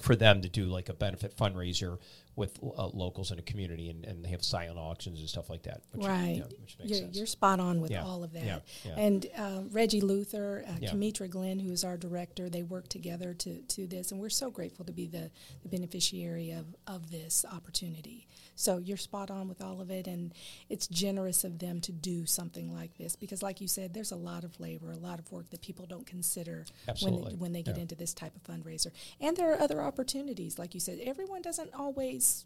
for 0.00 0.16
them 0.16 0.40
to 0.40 0.48
do 0.48 0.64
like 0.64 0.88
a 0.88 0.94
benefit 0.94 1.36
fundraiser 1.36 1.98
with 2.36 2.58
uh, 2.62 2.86
locals 2.86 3.30
in 3.30 3.36
the 3.36 3.42
community 3.42 3.90
and, 3.90 4.06
and 4.06 4.24
they 4.24 4.30
have 4.30 4.42
silent 4.42 4.78
auctions 4.78 5.20
and 5.20 5.28
stuff 5.28 5.50
like 5.50 5.62
that. 5.64 5.82
Which, 5.92 6.06
right. 6.06 6.36
yeah, 6.38 6.44
which 6.62 6.78
makes 6.78 6.90
you're, 6.90 6.98
sense. 7.00 7.16
you're 7.16 7.26
spot 7.26 7.60
on 7.60 7.82
with 7.82 7.90
Yeah, 7.90 8.04
all 8.04 8.24
of 8.24 8.32
that. 8.32 8.44
yeah, 8.44 8.58
yeah. 8.84 8.94
And 8.96 9.26
uh, 9.36 9.60
Reggie 9.70 10.00
Luther, 10.00 10.64
uh, 10.66 10.72
Yeah. 10.80 10.90
Kamitra 10.92 11.28
Glenn, 11.28 11.58
who 11.58 11.70
is 11.70 11.84
our 11.84 11.98
director, 11.98 12.48
they 12.48 12.62
work 12.62 12.88
together 12.88 13.34
to, 13.34 13.60
to 13.60 13.86
this, 13.86 14.10
and 14.10 14.18
we're 14.20 14.30
so 14.30 14.50
grateful 14.50 14.86
to 14.86 14.92
be 14.92 15.06
the, 15.06 15.30
the 15.62 15.68
beneficiary 15.68 16.52
of, 16.52 16.64
of 16.86 17.10
this 17.10 17.44
opportunity. 17.52 18.26
So 18.60 18.76
you're 18.76 18.98
spot 18.98 19.30
on 19.30 19.48
with 19.48 19.62
all 19.62 19.80
of 19.80 19.90
it, 19.90 20.06
and 20.06 20.34
it's 20.68 20.86
generous 20.86 21.44
of 21.44 21.58
them 21.60 21.80
to 21.80 21.92
do 21.92 22.26
something 22.26 22.74
like 22.74 22.98
this 22.98 23.16
because, 23.16 23.42
like 23.42 23.62
you 23.62 23.66
said, 23.68 23.94
there's 23.94 24.12
a 24.12 24.16
lot 24.16 24.44
of 24.44 24.60
labor, 24.60 24.92
a 24.92 24.98
lot 24.98 25.18
of 25.18 25.32
work 25.32 25.48
that 25.48 25.62
people 25.62 25.86
don't 25.86 26.06
consider 26.06 26.66
Absolutely. 26.86 27.22
when 27.22 27.30
they, 27.30 27.36
when 27.36 27.52
they 27.54 27.62
get 27.62 27.76
Yeah. 27.76 27.82
into 27.82 27.94
this 27.94 28.12
type 28.12 28.34
of 28.36 28.42
fundraiser. 28.44 28.90
And 29.18 29.34
there 29.34 29.50
are 29.54 29.58
other 29.62 29.80
opportunities, 29.80 30.58
like 30.58 30.74
you 30.74 30.80
said, 30.80 30.98
everyone 31.02 31.40
doesn't 31.40 31.72
always 31.72 32.44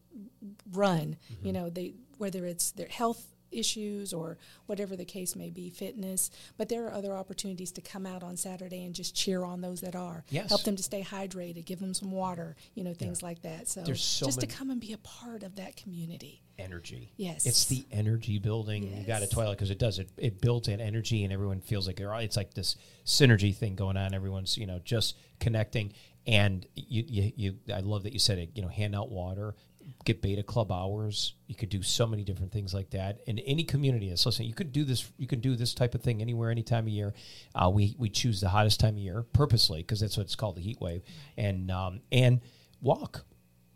run. 0.73 1.17
Mm-hmm. 1.33 1.47
You 1.47 1.53
know, 1.53 1.69
they 1.69 1.95
whether 2.19 2.47
it's 2.47 2.71
their 2.71 2.87
health 2.87 3.34
issues 3.55 4.13
or 4.13 4.39
whatever 4.67 4.97
the 4.97 5.05
case 5.05 5.37
may 5.37 5.51
be, 5.51 5.71
fitness. 5.71 6.31
But 6.57 6.69
there 6.69 6.87
are 6.87 6.93
other 6.93 7.15
opportunities 7.15 7.73
to 7.73 7.81
come 7.81 8.07
out 8.07 8.23
on 8.23 8.37
Saturday 8.37 8.85
and 8.85 8.95
just 8.95 9.15
cheer 9.15 9.45
on 9.45 9.61
those 9.61 9.81
that 9.83 9.95
are. 9.97 10.25
Yes. 10.31 10.49
Help 10.49 10.65
them 10.65 10.77
to 10.77 10.83
stay 10.83 11.03
hydrated, 11.03 11.65
give 11.65 11.79
them 11.81 11.95
some 11.95 12.11
water, 12.11 12.57
you 12.75 12.85
know, 12.85 12.95
things 12.95 13.23
like 13.23 13.43
that. 13.43 13.69
So, 13.69 13.85
so 13.95 14.27
just 14.27 14.41
to 14.41 14.47
come 14.47 14.71
and 14.71 14.81
be 14.81 14.93
a 14.93 14.99
part 14.99 15.43
of 15.43 15.57
that 15.57 15.77
community. 15.77 16.43
energy. 16.59 17.13
Yes. 17.17 17.47
It's 17.47 17.65
the 17.67 17.85
energy 17.91 18.39
building. 18.39 18.85
You 18.85 19.05
got 19.07 19.23
a 19.23 19.27
toilet 19.27 19.57
because 19.57 19.71
it 19.71 19.79
does. 19.79 19.99
It, 19.99 20.09
it 20.17 20.41
builds 20.41 20.69
in 20.69 20.81
energy 20.81 21.25
and 21.25 21.33
everyone 21.33 21.61
feels 21.61 21.87
like 21.87 21.97
they're 21.97 22.13
all- 22.15 22.21
it's 22.21 22.37
like 22.37 22.55
this 22.55 22.77
synergy 23.05 23.55
thing 23.55 23.75
going 23.75 23.97
on. 23.97 24.15
Everyone's, 24.15 24.57
you 24.57 24.67
know, 24.67 24.81
just 24.85 25.17
connecting. 25.41 25.93
And 26.27 26.65
you, 26.75 27.05
you, 27.07 27.33
you 27.37 27.59
I 27.75 27.81
love 27.81 28.05
that 28.05 28.13
you 28.13 28.19
said 28.19 28.39
it, 28.39 28.51
you 28.55 28.63
know, 28.63 28.69
hand 28.69 28.95
out 28.95 29.11
water, 29.11 29.57
get 30.05 30.23
beta 30.23 30.43
club 30.43 30.71
hours. 30.71 31.35
You 31.47 31.55
could 31.55 31.69
do 31.69 31.83
so 31.83 32.07
many 32.07 32.25
different 32.25 32.53
things 32.53 32.75
like 32.75 32.91
that. 32.91 33.21
In 33.27 33.39
any 33.41 33.65
community 33.65 34.09
that's 34.09 34.25
listening, 34.27 34.49
you 34.49 34.55
could 34.55 34.73
do 34.73 34.85
this, 34.85 35.11
you 35.17 35.27
can 35.27 35.41
do 35.41 35.57
this 35.57 35.75
type 35.75 35.95
of 35.95 36.03
thing 36.03 36.21
anywhere, 36.21 36.51
any 36.51 36.63
time 36.63 36.85
of 36.85 36.91
year. 36.91 37.15
Uh, 37.55 37.71
we, 37.73 37.95
we 37.99 38.09
choose 38.09 38.41
the 38.41 38.49
hottest 38.49 38.81
time 38.81 38.95
of 38.95 39.01
year 39.01 39.25
purposely 39.33 39.83
because 39.83 40.01
that's 40.01 40.17
what 40.17 40.25
it's 40.25 40.37
called, 40.37 40.57
the 40.57 40.63
heat 40.63 40.81
wave. 40.81 41.03
And, 41.37 41.71
um, 41.71 42.01
and 42.13 42.41
walk. 42.81 43.25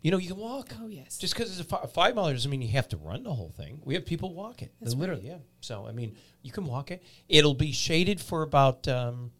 You 0.01 0.11
know, 0.11 0.17
you 0.17 0.29
can 0.29 0.37
walk. 0.37 0.73
Oh, 0.81 0.87
yes. 0.87 1.17
Just 1.17 1.33
because 1.33 1.51
it's 1.51 1.59
a 1.59 1.63
fi- 1.63 1.85
five 1.87 2.15
mile 2.15 2.31
doesn't 2.31 2.49
mean 2.49 2.61
you 2.61 2.69
have 2.69 2.87
to 2.89 2.97
run 2.97 3.23
the 3.23 3.33
whole 3.33 3.51
thing. 3.51 3.81
We 3.83 3.95
have 3.95 4.05
people 4.05 4.33
walk 4.33 4.61
it. 4.61 4.71
That's 4.79 4.93
literally, 4.93 5.27
yeah. 5.27 5.39
So 5.59 5.85
I 5.87 5.91
mean, 5.91 6.15
you 6.41 6.51
can 6.51 6.65
walk 6.65 6.91
it. 6.91 7.03
It'll 7.27 7.53
be 7.53 7.71
shaded 7.71 8.21
for 8.21 8.43
about. 8.43 8.87
Um, 8.87 9.31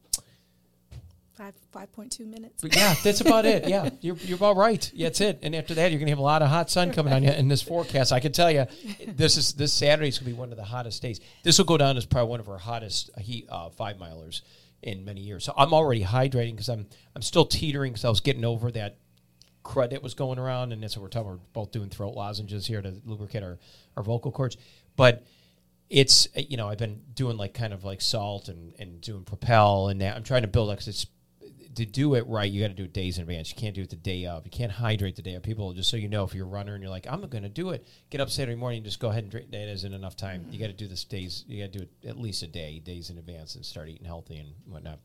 Five 1.39 1.53
five 1.71 1.93
point 1.93 2.11
two 2.11 2.25
minutes. 2.25 2.61
but 2.61 2.75
yeah, 2.75 2.95
that's 3.01 3.21
about 3.21 3.45
it. 3.45 3.65
Yeah, 3.65 3.91
you're, 4.01 4.17
you're 4.17 4.35
about 4.35 4.57
right. 4.57 4.91
Yeah, 4.93 5.05
that's 5.07 5.21
it. 5.21 5.39
And 5.41 5.55
after 5.55 5.73
that, 5.75 5.89
you're 5.89 5.97
gonna 5.97 6.11
have 6.11 6.19
a 6.19 6.21
lot 6.21 6.41
of 6.41 6.49
hot 6.49 6.69
sun 6.69 6.91
coming 6.91 7.13
on 7.13 7.23
you 7.23 7.31
in 7.31 7.47
this 7.47 7.61
forecast. 7.61 8.11
I 8.11 8.19
can 8.19 8.33
tell 8.33 8.51
you, 8.51 8.65
this 9.07 9.37
is 9.37 9.53
this 9.53 9.71
Saturday 9.71 10.09
is 10.09 10.19
gonna 10.19 10.31
be 10.31 10.37
one 10.37 10.51
of 10.51 10.57
the 10.57 10.65
hottest 10.65 11.01
days. 11.01 11.21
This 11.43 11.57
will 11.57 11.63
go 11.63 11.77
down 11.77 11.95
as 11.95 12.05
probably 12.05 12.29
one 12.29 12.41
of 12.41 12.49
our 12.49 12.57
hottest 12.57 13.09
heat 13.19 13.47
uh, 13.47 13.69
five 13.69 13.95
milers 13.95 14.41
in 14.81 15.05
many 15.05 15.21
years. 15.21 15.45
So 15.45 15.53
I'm 15.55 15.73
already 15.73 16.03
hydrating 16.03 16.51
because 16.51 16.67
I'm 16.67 16.87
I'm 17.15 17.21
still 17.21 17.45
teetering 17.45 17.93
because 17.93 18.03
I 18.03 18.09
was 18.09 18.19
getting 18.19 18.43
over 18.43 18.69
that 18.71 18.97
crud 19.63 19.91
that 19.91 20.03
was 20.03 20.15
going 20.15 20.39
around, 20.39 20.73
and 20.73 20.83
that's 20.83 20.97
what 20.97 21.03
we're 21.03 21.07
talking. 21.07 21.29
We're 21.29 21.37
both 21.53 21.71
doing 21.71 21.87
throat 21.87 22.15
lozenges 22.15 22.67
here 22.67 22.81
to 22.81 23.01
lubricate 23.05 23.43
our, 23.43 23.59
our 23.95 24.03
vocal 24.03 24.33
cords, 24.33 24.57
but 24.97 25.25
it's 25.89 26.27
you 26.35 26.57
know 26.57 26.67
I've 26.67 26.79
been 26.79 27.01
doing 27.13 27.37
like 27.37 27.53
kind 27.53 27.71
of 27.71 27.85
like 27.85 28.01
salt 28.01 28.49
and 28.49 28.73
and 28.77 28.99
doing 28.99 29.23
propel 29.23 29.87
and 29.87 30.01
that 30.01 30.17
I'm 30.17 30.23
trying 30.23 30.41
to 30.41 30.49
build 30.49 30.69
because 30.69 30.89
it's 30.89 31.07
to 31.79 31.85
do 31.85 32.15
it 32.15 32.25
right 32.27 32.51
you 32.51 32.61
got 32.61 32.67
to 32.67 32.73
do 32.73 32.83
it 32.83 32.93
days 32.93 33.17
in 33.17 33.23
advance 33.23 33.49
you 33.49 33.55
can't 33.55 33.75
do 33.75 33.81
it 33.81 33.89
the 33.89 33.95
day 33.95 34.25
of 34.25 34.45
you 34.45 34.51
can't 34.51 34.71
hydrate 34.71 35.15
the 35.15 35.21
day 35.21 35.33
of 35.33 35.43
people 35.43 35.73
just 35.73 35.89
so 35.89 35.97
you 35.97 36.07
know 36.07 36.23
if 36.23 36.33
you're 36.33 36.45
a 36.45 36.49
runner 36.49 36.73
and 36.75 36.83
you're 36.83 36.91
like 36.91 37.07
I'm 37.09 37.21
going 37.27 37.43
to 37.43 37.49
do 37.49 37.71
it 37.71 37.87
get 38.09 38.21
up 38.21 38.29
Saturday 38.29 38.55
morning 38.55 38.83
just 38.83 38.99
go 38.99 39.09
ahead 39.09 39.23
and 39.23 39.31
drink 39.31 39.51
that 39.51 39.67
isn't 39.67 39.93
enough 39.93 40.15
time 40.15 40.45
you 40.51 40.59
got 40.59 40.67
to 40.67 40.73
do 40.73 40.87
this 40.87 41.03
days 41.03 41.43
you 41.47 41.63
got 41.63 41.71
to 41.73 41.79
do 41.79 41.85
it 41.85 42.07
at 42.07 42.17
least 42.17 42.43
a 42.43 42.47
day 42.47 42.79
days 42.79 43.09
in 43.09 43.17
advance 43.17 43.55
and 43.55 43.65
start 43.65 43.89
eating 43.89 44.05
healthy 44.05 44.37
and 44.37 44.49
whatnot 44.65 44.99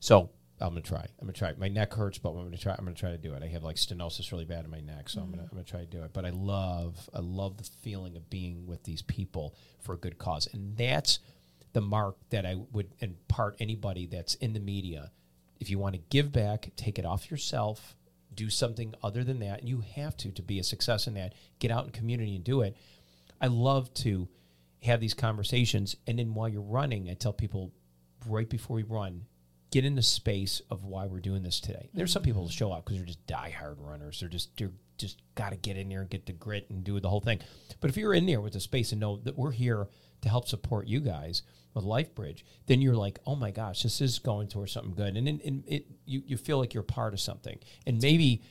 so 0.00 0.30
I'm 0.60 0.70
gonna 0.70 0.82
try. 0.82 1.00
I'm 1.00 1.26
gonna 1.26 1.32
try. 1.32 1.54
My 1.56 1.68
neck 1.68 1.94
hurts, 1.94 2.18
but 2.18 2.30
I'm 2.30 2.44
gonna 2.44 2.58
try. 2.58 2.74
I'm 2.78 2.84
gonna 2.84 2.94
try 2.94 3.10
to 3.10 3.18
do 3.18 3.32
it. 3.32 3.42
I 3.42 3.46
have 3.48 3.62
like 3.62 3.76
stenosis 3.76 4.30
really 4.30 4.44
bad 4.44 4.64
in 4.64 4.70
my 4.70 4.80
neck, 4.80 5.08
so 5.08 5.22
I'm 5.22 5.30
gonna 5.30 5.44
I'm 5.44 5.48
gonna 5.48 5.64
try 5.64 5.80
to 5.80 5.86
do 5.86 6.02
it. 6.02 6.12
But 6.12 6.26
I 6.26 6.30
love 6.30 7.08
I 7.14 7.20
love 7.20 7.56
the 7.56 7.64
feeling 7.64 8.14
of 8.16 8.28
being 8.28 8.66
with 8.66 8.84
these 8.84 9.00
people 9.02 9.54
for 9.80 9.94
a 9.94 9.96
good 9.96 10.18
cause, 10.18 10.48
and 10.52 10.76
that's 10.76 11.20
the 11.72 11.80
mark 11.80 12.16
that 12.30 12.44
I 12.44 12.56
would 12.72 12.94
impart 12.98 13.56
anybody 13.58 14.06
that's 14.06 14.34
in 14.34 14.52
the 14.52 14.60
media. 14.60 15.12
If 15.60 15.70
you 15.70 15.78
want 15.78 15.94
to 15.94 16.02
give 16.08 16.32
back, 16.32 16.70
take 16.76 16.98
it 16.98 17.04
off 17.04 17.30
yourself. 17.30 17.94
Do 18.34 18.48
something 18.48 18.94
other 19.02 19.24
than 19.24 19.40
that, 19.40 19.60
and 19.60 19.68
you 19.68 19.82
have 19.96 20.16
to 20.18 20.30
to 20.32 20.42
be 20.42 20.58
a 20.58 20.64
success 20.64 21.06
in 21.06 21.14
that. 21.14 21.34
Get 21.58 21.70
out 21.70 21.84
in 21.84 21.90
community 21.90 22.34
and 22.34 22.44
do 22.44 22.62
it. 22.62 22.76
I 23.40 23.48
love 23.48 23.92
to 23.94 24.28
have 24.82 25.00
these 25.00 25.14
conversations, 25.14 25.96
and 26.06 26.18
then 26.18 26.34
while 26.34 26.48
you're 26.48 26.62
running, 26.62 27.10
I 27.10 27.14
tell 27.14 27.32
people 27.32 27.72
right 28.26 28.48
before 28.48 28.76
we 28.76 28.82
run, 28.82 29.26
get 29.70 29.84
in 29.84 29.94
the 29.94 30.02
space 30.02 30.62
of 30.70 30.84
why 30.84 31.06
we're 31.06 31.20
doing 31.20 31.42
this 31.42 31.60
today. 31.60 31.90
There's 31.94 32.12
some 32.12 32.22
people 32.22 32.44
who 32.44 32.50
show 32.50 32.72
up 32.72 32.84
because 32.84 32.98
they're 32.98 33.06
just 33.06 33.26
diehard 33.26 33.76
runners. 33.78 34.20
They're 34.20 34.28
just 34.28 34.56
they're 34.56 34.72
just 34.98 35.22
got 35.34 35.50
to 35.50 35.56
get 35.56 35.76
in 35.76 35.88
there 35.88 36.00
and 36.00 36.10
get 36.10 36.26
the 36.26 36.32
grit 36.32 36.66
and 36.70 36.84
do 36.84 37.00
the 37.00 37.08
whole 37.08 37.20
thing. 37.20 37.40
But 37.80 37.90
if 37.90 37.96
you're 37.96 38.14
in 38.14 38.26
there 38.26 38.40
with 38.40 38.52
the 38.52 38.60
space 38.60 38.92
and 38.92 39.00
know 39.00 39.16
that 39.24 39.38
we're 39.38 39.52
here 39.52 39.88
to 40.22 40.28
help 40.28 40.46
support 40.46 40.86
you 40.86 41.00
guys 41.00 41.42
with 41.74 41.84
LifeBridge, 41.84 42.42
then 42.66 42.80
you're 42.80 42.96
like, 42.96 43.18
oh 43.26 43.36
my 43.36 43.50
gosh, 43.50 43.82
this 43.82 44.00
is 44.00 44.18
going 44.18 44.48
towards 44.48 44.72
something 44.72 44.94
good, 44.94 45.16
and 45.16 45.28
and 45.28 45.64
it 45.66 45.86
you 46.04 46.22
you 46.26 46.36
feel 46.36 46.58
like 46.58 46.74
you're 46.74 46.82
part 46.82 47.12
of 47.12 47.20
something, 47.20 47.58
and 47.86 48.00
maybe 48.00 48.42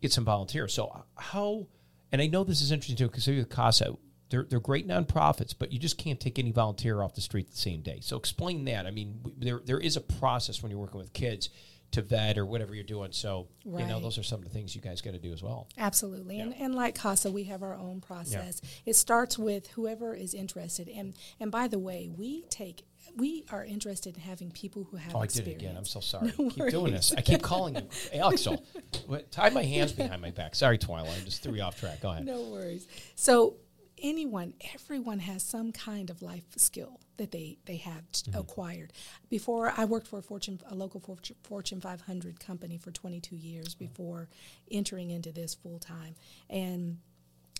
get 0.00 0.12
some 0.12 0.24
volunteers. 0.24 0.74
So 0.74 1.04
how? 1.16 1.66
And 2.10 2.20
I 2.20 2.26
know 2.26 2.44
this 2.44 2.60
is 2.60 2.72
interesting 2.72 2.96
too 2.96 3.08
because 3.08 3.26
with 3.26 3.48
CASA, 3.48 3.96
they're 4.30 4.44
they're 4.44 4.60
great 4.60 4.88
nonprofits, 4.88 5.54
but 5.58 5.72
you 5.72 5.78
just 5.78 5.98
can't 5.98 6.20
take 6.20 6.38
any 6.38 6.52
volunteer 6.52 7.02
off 7.02 7.14
the 7.14 7.20
street 7.20 7.50
the 7.50 7.56
same 7.56 7.82
day. 7.82 8.00
So 8.00 8.16
explain 8.16 8.64
that. 8.66 8.86
I 8.86 8.90
mean, 8.90 9.20
there 9.36 9.60
there 9.64 9.80
is 9.80 9.96
a 9.96 10.00
process 10.00 10.62
when 10.62 10.70
you're 10.70 10.80
working 10.80 11.00
with 11.00 11.12
kids 11.12 11.50
to 11.92 12.02
vet 12.02 12.36
or 12.38 12.44
whatever 12.46 12.74
you're 12.74 12.84
doing. 12.84 13.12
So 13.12 13.48
you 13.64 13.86
know, 13.86 14.00
those 14.00 14.18
are 14.18 14.22
some 14.22 14.38
of 14.40 14.44
the 14.44 14.50
things 14.50 14.74
you 14.74 14.80
guys 14.80 15.00
got 15.00 15.12
to 15.12 15.18
do 15.18 15.32
as 15.32 15.42
well. 15.42 15.68
Absolutely. 15.78 16.40
And, 16.40 16.54
Yeah. 16.56 16.64
and 16.64 16.74
like 16.74 16.94
CASA, 16.94 17.30
we 17.30 17.44
have 17.44 17.62
our 17.62 17.74
own 17.76 18.00
process. 18.00 18.60
It 18.84 18.96
starts 18.96 19.38
with 19.38 19.68
whoever 19.68 20.14
is 20.14 20.34
interested. 20.34 20.88
And, 20.88 21.14
and 21.40 21.50
by 21.50 21.68
the 21.68 21.78
way, 21.78 22.10
we 22.14 22.42
take, 22.50 22.82
we 23.16 23.44
are 23.50 23.64
interested 23.64 24.16
in 24.16 24.22
having 24.22 24.50
people 24.50 24.84
who 24.90 24.96
have 24.96 25.14
Oh, 25.14 25.20
I 25.20 25.26
did 25.26 25.46
it 25.48 25.52
again. 25.56 25.76
I'm 25.76 25.84
so 25.84 26.00
sorry. 26.00 26.32
No 26.38 26.48
keep 26.50 26.68
doing 26.70 26.92
this. 26.92 27.12
I 27.16 27.20
keep 27.20 27.42
calling 27.42 27.76
you, 27.76 27.88
Alexel. 28.20 28.64
What- 29.06 29.30
Tie 29.30 29.50
my 29.50 29.62
hands 29.62 29.92
behind 29.92 30.20
my 30.22 30.30
back. 30.30 30.54
Sorry, 30.54 30.78
Tyila. 30.78 31.08
I 31.08 31.24
just 31.24 31.42
threw 31.42 31.54
you 31.54 31.62
off 31.62 31.78
track. 31.78 32.00
Go 32.00 32.10
ahead. 32.10 32.24
No 32.24 32.40
worries. 32.42 32.86
So 33.16 33.56
anyone, 34.02 34.54
everyone 34.74 35.18
has 35.20 35.42
some 35.42 35.72
kind 35.72 36.10
of 36.10 36.22
life 36.22 36.44
skill 36.56 36.98
that 37.16 37.30
they 37.30 37.58
they 37.66 37.76
have 37.76 38.02
Mm-hmm. 38.12 38.38
acquired. 38.38 38.92
Before 39.30 39.72
I 39.76 39.84
worked 39.84 40.06
for 40.06 40.18
a 40.18 40.22
Fortune, 40.22 40.60
a 40.68 40.74
local 40.74 41.00
Fortune, 41.00 41.36
Fortune 41.42 41.80
500 41.80 42.38
company 42.40 42.76
for 42.78 42.90
22 42.90 43.36
years 43.36 43.74
before 43.74 44.28
entering 44.70 45.10
into 45.10 45.32
this 45.32 45.54
full 45.54 45.78
time, 45.78 46.14
and 46.50 46.98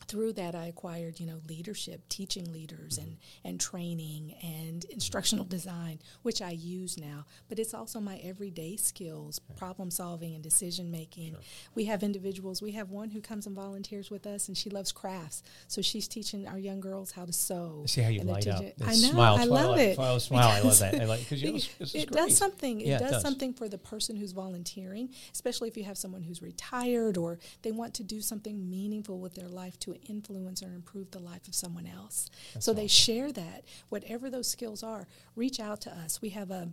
through 0.07 0.35
that 0.35 0.55
I 0.55 0.67
acquired, 0.67 1.21
you 1.21 1.27
know, 1.27 1.41
leadership, 1.49 2.09
teaching 2.09 2.53
leaders 2.53 2.99
and, 2.99 3.17
and 3.45 3.61
training 3.61 4.35
and 4.43 4.85
instructional 4.87 5.45
design, 5.45 5.99
which 6.23 6.43
I 6.43 6.51
use 6.51 6.99
now. 6.99 7.27
But 7.49 7.59
it's 7.59 7.75
also 7.75 8.01
my 8.01 8.19
everyday 8.19 8.77
skills, 8.77 9.39
problem 9.57 9.91
solving 9.91 10.35
and 10.35 10.43
decision 10.43 10.91
making. 10.91 11.33
Sure. 11.33 11.41
We 11.75 11.85
have 11.87 12.03
individuals, 12.03 12.63
we 12.63 12.73
have 12.73 12.91
one 12.91 13.11
who 13.11 13.21
comes 13.21 13.47
and 13.47 13.57
volunteers 13.57 14.11
with 14.11 14.27
us 14.27 14.49
and 14.49 14.57
she 14.57 14.71
loves 14.71 14.93
crafts. 14.93 15.43
So 15.69 15.83
she's 15.83 16.09
teaching 16.09 16.47
our 16.47 16.59
young 16.59 16.81
girls 16.81 17.13
how 17.13 17.25
to 17.25 17.33
sew. 17.33 17.85
See 17.87 18.01
how 18.01 18.11
you 18.11 18.23
light 18.23 18.47
up. 18.47 18.63
I 18.85 18.87
know, 18.87 18.95
smile, 18.95 19.37
I 19.39 19.45
love 19.45 19.79
it. 19.79 19.95
Smile, 19.97 20.21
smile, 20.21 20.49
I 20.49 20.61
love 20.61 20.79
that. 20.81 21.01
I 21.01 21.05
like 21.05 21.21
because 21.21 21.43
you 21.43 21.53
know, 21.53 21.59
it 21.95 22.11
does 22.11 22.37
something. 22.37 22.81
It, 22.81 22.87
yeah, 22.87 22.99
does, 22.99 23.09
it 23.09 23.13
does 23.15 23.23
something 23.23 23.55
for 23.55 23.69
the 23.69 23.79
person 23.79 24.17
who's 24.17 24.33
volunteering, 24.33 25.11
especially 25.33 25.69
if 25.69 25.77
you 25.77 25.85
have 25.85 25.99
someone 25.99 26.23
who's 26.23 26.43
retired 26.43 27.17
or 27.17 27.39
they 27.63 27.73
want 27.73 27.95
to 27.95 28.05
do 28.05 28.21
something 28.21 28.69
meaningful 28.71 29.19
with 29.19 29.35
their 29.35 29.49
life 29.49 29.79
to 29.81 29.92
influence 30.09 30.63
or 30.63 30.75
improve 30.75 31.11
the 31.11 31.19
life 31.19 31.47
of 31.49 31.55
someone 31.55 31.87
else. 31.87 32.31
That's 32.55 32.67
so 32.67 32.73
awesome. 32.73 32.83
they 32.83 32.89
share 32.89 33.33
that. 33.33 33.65
Whatever 33.89 34.31
those 34.31 34.49
skills 34.49 34.83
are, 34.83 35.07
reach 35.37 35.61
out 35.61 35.81
to 35.83 35.91
us. 35.91 36.21
We 36.21 36.31
have 36.31 36.51
a 36.51 36.71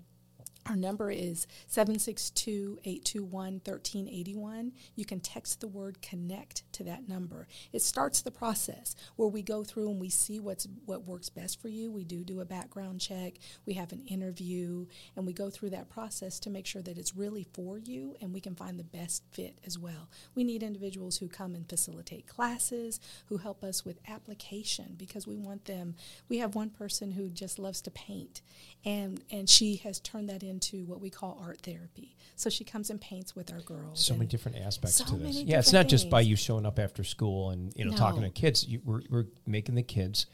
our 0.69 0.75
number 0.75 1.09
is 1.09 1.47
762 1.67 2.79
821 2.83 3.53
1381. 3.65 4.71
You 4.95 5.03
can 5.03 5.19
text 5.19 5.61
the 5.61 5.67
word 5.67 6.01
connect 6.03 6.71
to 6.73 6.83
that 6.83 7.09
number. 7.09 7.47
It 7.73 7.81
starts 7.81 8.21
the 8.21 8.29
process 8.29 8.95
where 9.15 9.27
we 9.27 9.41
go 9.41 9.63
through 9.63 9.89
and 9.89 9.99
we 9.99 10.09
see 10.09 10.39
what's 10.39 10.67
what 10.85 11.05
works 11.05 11.29
best 11.29 11.59
for 11.59 11.69
you. 11.69 11.91
We 11.91 12.03
do 12.03 12.23
do 12.23 12.39
a 12.39 12.45
background 12.45 13.01
check, 13.01 13.39
we 13.65 13.73
have 13.73 13.91
an 13.91 14.03
interview, 14.07 14.85
and 15.15 15.25
we 15.25 15.33
go 15.33 15.49
through 15.49 15.71
that 15.71 15.89
process 15.89 16.39
to 16.41 16.51
make 16.51 16.67
sure 16.67 16.83
that 16.83 16.99
it's 16.99 17.15
really 17.15 17.47
for 17.53 17.79
you 17.79 18.15
and 18.21 18.31
we 18.31 18.39
can 18.39 18.53
find 18.53 18.79
the 18.79 18.83
best 18.83 19.23
fit 19.31 19.57
as 19.65 19.79
well. 19.79 20.07
We 20.35 20.43
need 20.43 20.61
individuals 20.61 21.17
who 21.17 21.27
come 21.27 21.55
and 21.55 21.67
facilitate 21.67 22.27
classes, 22.27 22.99
who 23.25 23.37
help 23.37 23.63
us 23.63 23.83
with 23.83 23.97
application 24.07 24.95
because 24.97 25.25
we 25.25 25.35
want 25.35 25.65
them. 25.65 25.95
We 26.27 26.37
have 26.37 26.53
one 26.53 26.69
person 26.69 27.11
who 27.11 27.29
just 27.29 27.57
loves 27.57 27.81
to 27.81 27.91
paint 27.91 28.43
and 28.85 29.23
and 29.31 29.49
she 29.49 29.77
has 29.77 29.99
turned 29.99 30.29
that 30.29 30.43
into 30.59 30.85
what 30.85 30.99
we 30.99 31.09
call 31.09 31.41
art 31.41 31.61
therapy. 31.61 32.15
So 32.35 32.49
she 32.49 32.63
comes 32.63 32.89
and 32.89 32.99
paints 32.99 33.35
with 33.35 33.51
our 33.51 33.61
girls. 33.61 34.05
So 34.05 34.13
many 34.13 34.27
different 34.27 34.57
aspects 34.57 34.97
so 34.97 35.05
to 35.05 35.15
this. 35.15 35.37
Yeah, 35.37 35.59
it's 35.59 35.71
not 35.71 35.83
things. 35.83 35.91
just 35.91 36.09
by 36.09 36.21
you 36.21 36.35
showing 36.35 36.65
up 36.65 36.79
after 36.79 37.03
school 37.03 37.51
and 37.51 37.73
you 37.75 37.85
know 37.85 37.91
no. 37.91 37.97
talking 37.97 38.21
to 38.21 38.29
kids. 38.29 38.65
You, 38.67 38.81
we're 38.83 39.01
we're 39.09 39.25
making 39.45 39.75
the 39.75 39.83
kids 39.83 40.25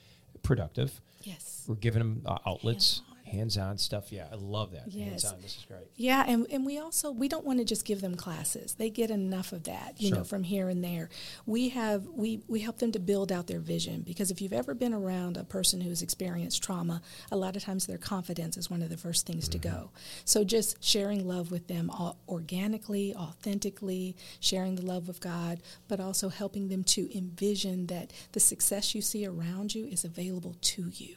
productive. 0.42 1.00
Yes, 1.22 1.66
we're 1.68 1.76
giving 1.76 2.00
them 2.00 2.22
uh, 2.26 2.38
outlets 2.46 3.02
hands-on 3.26 3.78
stuff. 3.78 4.12
Yeah 4.12 4.28
i 4.32 4.36
love 4.36 4.72
that. 4.72 4.88
Yes. 4.88 5.24
hands-on 5.24 5.42
this 5.42 5.58
is 5.58 5.66
great. 5.68 5.88
Yeah 5.96 6.24
and, 6.28 6.46
and 6.52 6.66
we 6.66 6.80
also 6.80 7.12
we 7.12 7.28
don't 7.28 7.46
want 7.46 7.60
to 7.60 7.66
just 7.66 7.86
give 7.86 8.02
them 8.02 8.16
classes. 8.16 8.76
They 8.76 8.90
get 8.90 9.12
enough 9.12 9.52
of 9.52 9.64
that 9.64 9.96
you 9.98 10.10
sure. 10.10 10.20
know 10.20 10.24
from 10.24 10.44
here 10.44 10.70
and 10.70 10.84
there. 10.84 11.10
We 11.46 11.70
have 11.70 12.06
we 12.06 12.42
we 12.48 12.62
help 12.62 12.80
them 12.80 12.92
to 12.94 13.00
build 13.00 13.32
out 13.32 13.48
their 13.48 13.60
vision 13.60 14.02
because 14.02 14.32
if 14.32 14.42
you've 14.42 14.54
ever 14.54 14.74
been 14.74 14.94
around 14.94 15.38
a 15.38 15.44
person 15.44 15.82
who's 15.82 16.02
experienced 16.02 16.64
trauma 16.64 17.02
a 17.32 17.38
lot 17.38 17.56
of 17.56 17.64
times 17.64 17.86
their 17.86 17.98
confidence 17.98 18.58
is 18.58 18.70
one 18.70 18.82
of 18.82 18.90
the 18.90 18.98
first 18.98 19.26
things 19.26 19.50
mm-hmm. 19.50 19.60
to 19.60 19.70
go. 19.70 19.92
So 20.24 20.44
just 20.44 20.84
sharing 20.84 21.28
love 21.28 21.52
with 21.52 21.68
them 21.68 21.92
organically 22.28 23.16
authentically 23.16 24.16
sharing 24.40 24.76
the 24.76 24.86
love 24.86 25.10
of 25.10 25.20
god 25.20 25.62
but 25.88 26.00
also 26.00 26.30
helping 26.30 26.68
them 26.68 26.84
to 26.84 27.16
envision 27.18 27.88
that 27.88 28.12
the 28.32 28.40
success 28.40 28.96
you 28.96 29.02
see 29.02 29.26
around 29.26 29.74
you 29.74 29.86
is 29.86 30.04
available 30.04 30.56
to 30.62 30.90
you 30.94 31.16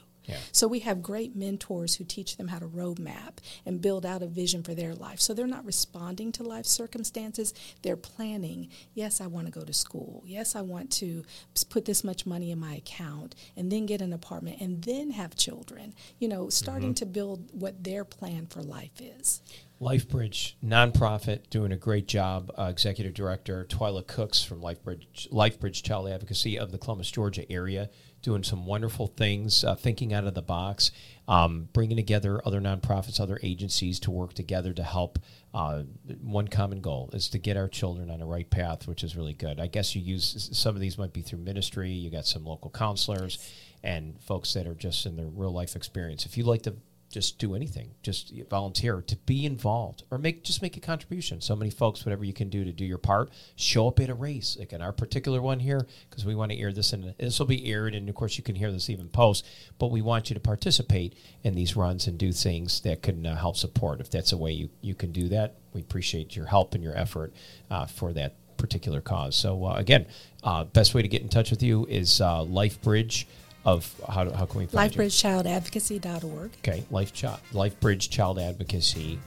so 0.52 0.68
we 0.68 0.80
have 0.80 1.02
great 1.02 1.34
mentors 1.36 1.96
who 1.96 2.04
teach 2.04 2.36
them 2.36 2.48
how 2.48 2.58
to 2.58 2.66
roadmap 2.66 3.38
and 3.64 3.80
build 3.80 4.04
out 4.04 4.22
a 4.22 4.26
vision 4.26 4.62
for 4.62 4.74
their 4.74 4.94
life. 4.94 5.20
So 5.20 5.34
they're 5.34 5.46
not 5.46 5.64
responding 5.64 6.32
to 6.32 6.42
life 6.42 6.66
circumstances, 6.66 7.54
they're 7.82 7.96
planning, 7.96 8.68
yes, 8.94 9.20
I 9.20 9.26
want 9.26 9.46
to 9.46 9.52
go 9.52 9.64
to 9.64 9.72
school. 9.72 10.22
Yes, 10.26 10.54
I 10.56 10.62
want 10.62 10.90
to 10.92 11.24
put 11.70 11.84
this 11.84 12.04
much 12.04 12.26
money 12.26 12.50
in 12.50 12.58
my 12.58 12.74
account 12.74 13.34
and 13.56 13.70
then 13.70 13.86
get 13.86 14.00
an 14.00 14.12
apartment 14.12 14.60
and 14.60 14.82
then 14.82 15.10
have 15.10 15.36
children. 15.36 15.94
You 16.18 16.28
know, 16.28 16.48
starting 16.48 16.90
mm-hmm. 16.90 16.94
to 16.94 17.06
build 17.06 17.48
what 17.52 17.82
their 17.82 18.04
plan 18.04 18.46
for 18.46 18.62
life 18.62 19.00
is. 19.00 19.42
LifeBridge 19.80 20.54
nonprofit 20.64 21.48
doing 21.50 21.70
a 21.70 21.76
great 21.76 22.08
job. 22.08 22.50
Uh, 22.58 22.64
Executive 22.64 23.14
Director 23.14 23.64
Tyila 23.68 24.06
Cooks 24.06 24.42
from 24.42 24.60
LifeBridge, 24.60 25.30
LifeBridge 25.30 25.82
Child 25.82 26.08
Advocacy 26.08 26.58
of 26.58 26.72
the 26.72 26.78
Columbus, 26.78 27.10
Georgia 27.10 27.50
area 27.50 27.88
doing 28.22 28.42
some 28.42 28.66
wonderful 28.66 29.07
things, 29.07 29.64
uh, 29.64 29.74
thinking 29.74 30.12
out 30.12 30.24
of 30.24 30.35
the 30.35 30.42
box, 30.42 30.90
um, 31.28 31.68
bringing 31.72 31.96
together 31.96 32.40
other 32.44 32.61
nonprofits, 32.61 33.20
other 33.20 33.38
agencies 33.42 34.00
to 34.00 34.11
work 34.11 34.35
together 34.35 34.72
to 34.72 34.83
help. 34.83 35.18
Uh, 35.54 35.83
one 36.20 36.48
common 36.48 36.81
goal 36.81 37.11
is 37.12 37.28
to 37.28 37.38
get 37.38 37.57
our 37.57 37.68
children 37.68 38.11
on 38.11 38.18
the 38.18 38.26
right 38.26 38.50
path, 38.50 38.87
which 38.87 39.04
is 39.04 39.16
really 39.16 39.35
good. 39.35 39.61
I 39.61 39.66
guess 39.66 39.94
you 39.94 40.02
use 40.02 40.48
some 40.52 40.74
of 40.74 40.81
these 40.81 40.98
might 40.98 41.12
be 41.12 41.22
through 41.22 41.40
ministry. 41.40 41.90
You 41.90 42.11
got 42.11 42.26
some 42.26 42.44
local 42.44 42.70
counselors 42.70 43.38
and 43.83 44.20
folks 44.20 44.54
that 44.54 44.66
are 44.66 44.74
just 44.74 45.07
in 45.07 45.16
their 45.16 45.26
real 45.26 45.52
life 45.52 45.76
experience. 45.76 46.26
If 46.26 46.37
you 46.37 46.44
like 46.44 46.62
to 46.62 46.74
just 47.18 47.40
do 47.40 47.57
anything 47.57 47.90
just 48.00 48.33
volunteer 48.48 49.02
to 49.02 49.16
be 49.16 49.44
involved 49.44 50.04
or 50.09 50.18
make 50.18 50.44
just 50.44 50.62
make 50.62 50.76
a 50.76 50.81
contribution. 50.81 51.40
So 51.40 51.57
many 51.57 51.68
folks 51.68 52.07
whatever 52.07 52.24
you 52.24 52.33
can 52.33 52.48
do 52.48 52.62
to 52.62 52.70
do 52.70 52.85
your 52.85 52.98
part 52.98 53.31
show 53.57 53.88
up 53.88 53.98
at 53.98 54.09
a 54.09 54.14
race. 54.14 54.57
Like 54.57 54.72
in 54.72 54.81
our 54.81 54.92
particular 54.92 55.42
one 55.42 55.59
here 55.59 55.85
because 56.09 56.24
we 56.24 56.37
want 56.37 56.52
to 56.52 56.59
air 56.59 56.72
this 56.72 56.92
and 56.92 57.12
this 57.18 57.40
will 57.40 57.46
be 57.46 57.72
aired 57.72 57.96
and 57.96 58.09
of 58.09 58.14
course 58.14 58.38
you 58.38 58.44
can 58.44 58.54
hear 58.54 58.70
this 58.70 58.88
even 58.88 59.09
post 59.09 59.44
but 59.81 59.90
we 59.90 60.00
want 60.00 60.31
you 60.31 60.35
to 60.35 60.40
participate 60.40 61.16
in 61.42 61.57
these 61.57 61.74
runs 61.74 62.07
and 62.07 62.18
do 62.18 62.31
things 62.31 62.83
that 62.83 63.02
can 63.02 63.26
uh, 63.26 63.35
help 63.35 63.57
support. 63.57 64.00
If 64.00 64.12
that's 64.12 64.31
a 64.31 64.37
way 64.37 64.52
you, 64.52 64.68
you 64.81 64.94
can 64.94 65.11
do 65.11 65.28
that 65.31 65.57
we 65.72 65.81
appreciate 65.81 66.37
your 66.37 66.46
help 66.46 66.76
and 66.76 66.85
your 66.85 66.96
effort 66.96 67.33
uh, 67.68 67.87
for 67.87 68.12
that 68.12 68.37
particular 68.59 69.00
cause. 69.00 69.35
So 69.35 69.64
uh, 69.64 69.74
again 69.74 70.07
uh, 70.44 70.62
best 70.64 70.94
way 70.94 71.02
to 71.02 71.09
get 71.09 71.22
in 71.22 71.28
touch 71.28 71.50
with 71.50 71.64
you 71.64 71.85
is 71.87 72.20
uh, 72.20 72.44
lifebridge 72.44 73.26
of 73.68 73.94
how, 74.09 74.31
how 74.31 74.46
can 74.46 74.61
we 74.61 74.66
find 74.66 74.90
LifeBridgeChildAdvocacy.org. 74.92 76.50
Okay, 76.59 76.85
Life 76.90 77.12
Child, 77.12 77.40
LifeBridgeChildAdvocacy.org. 77.52 79.18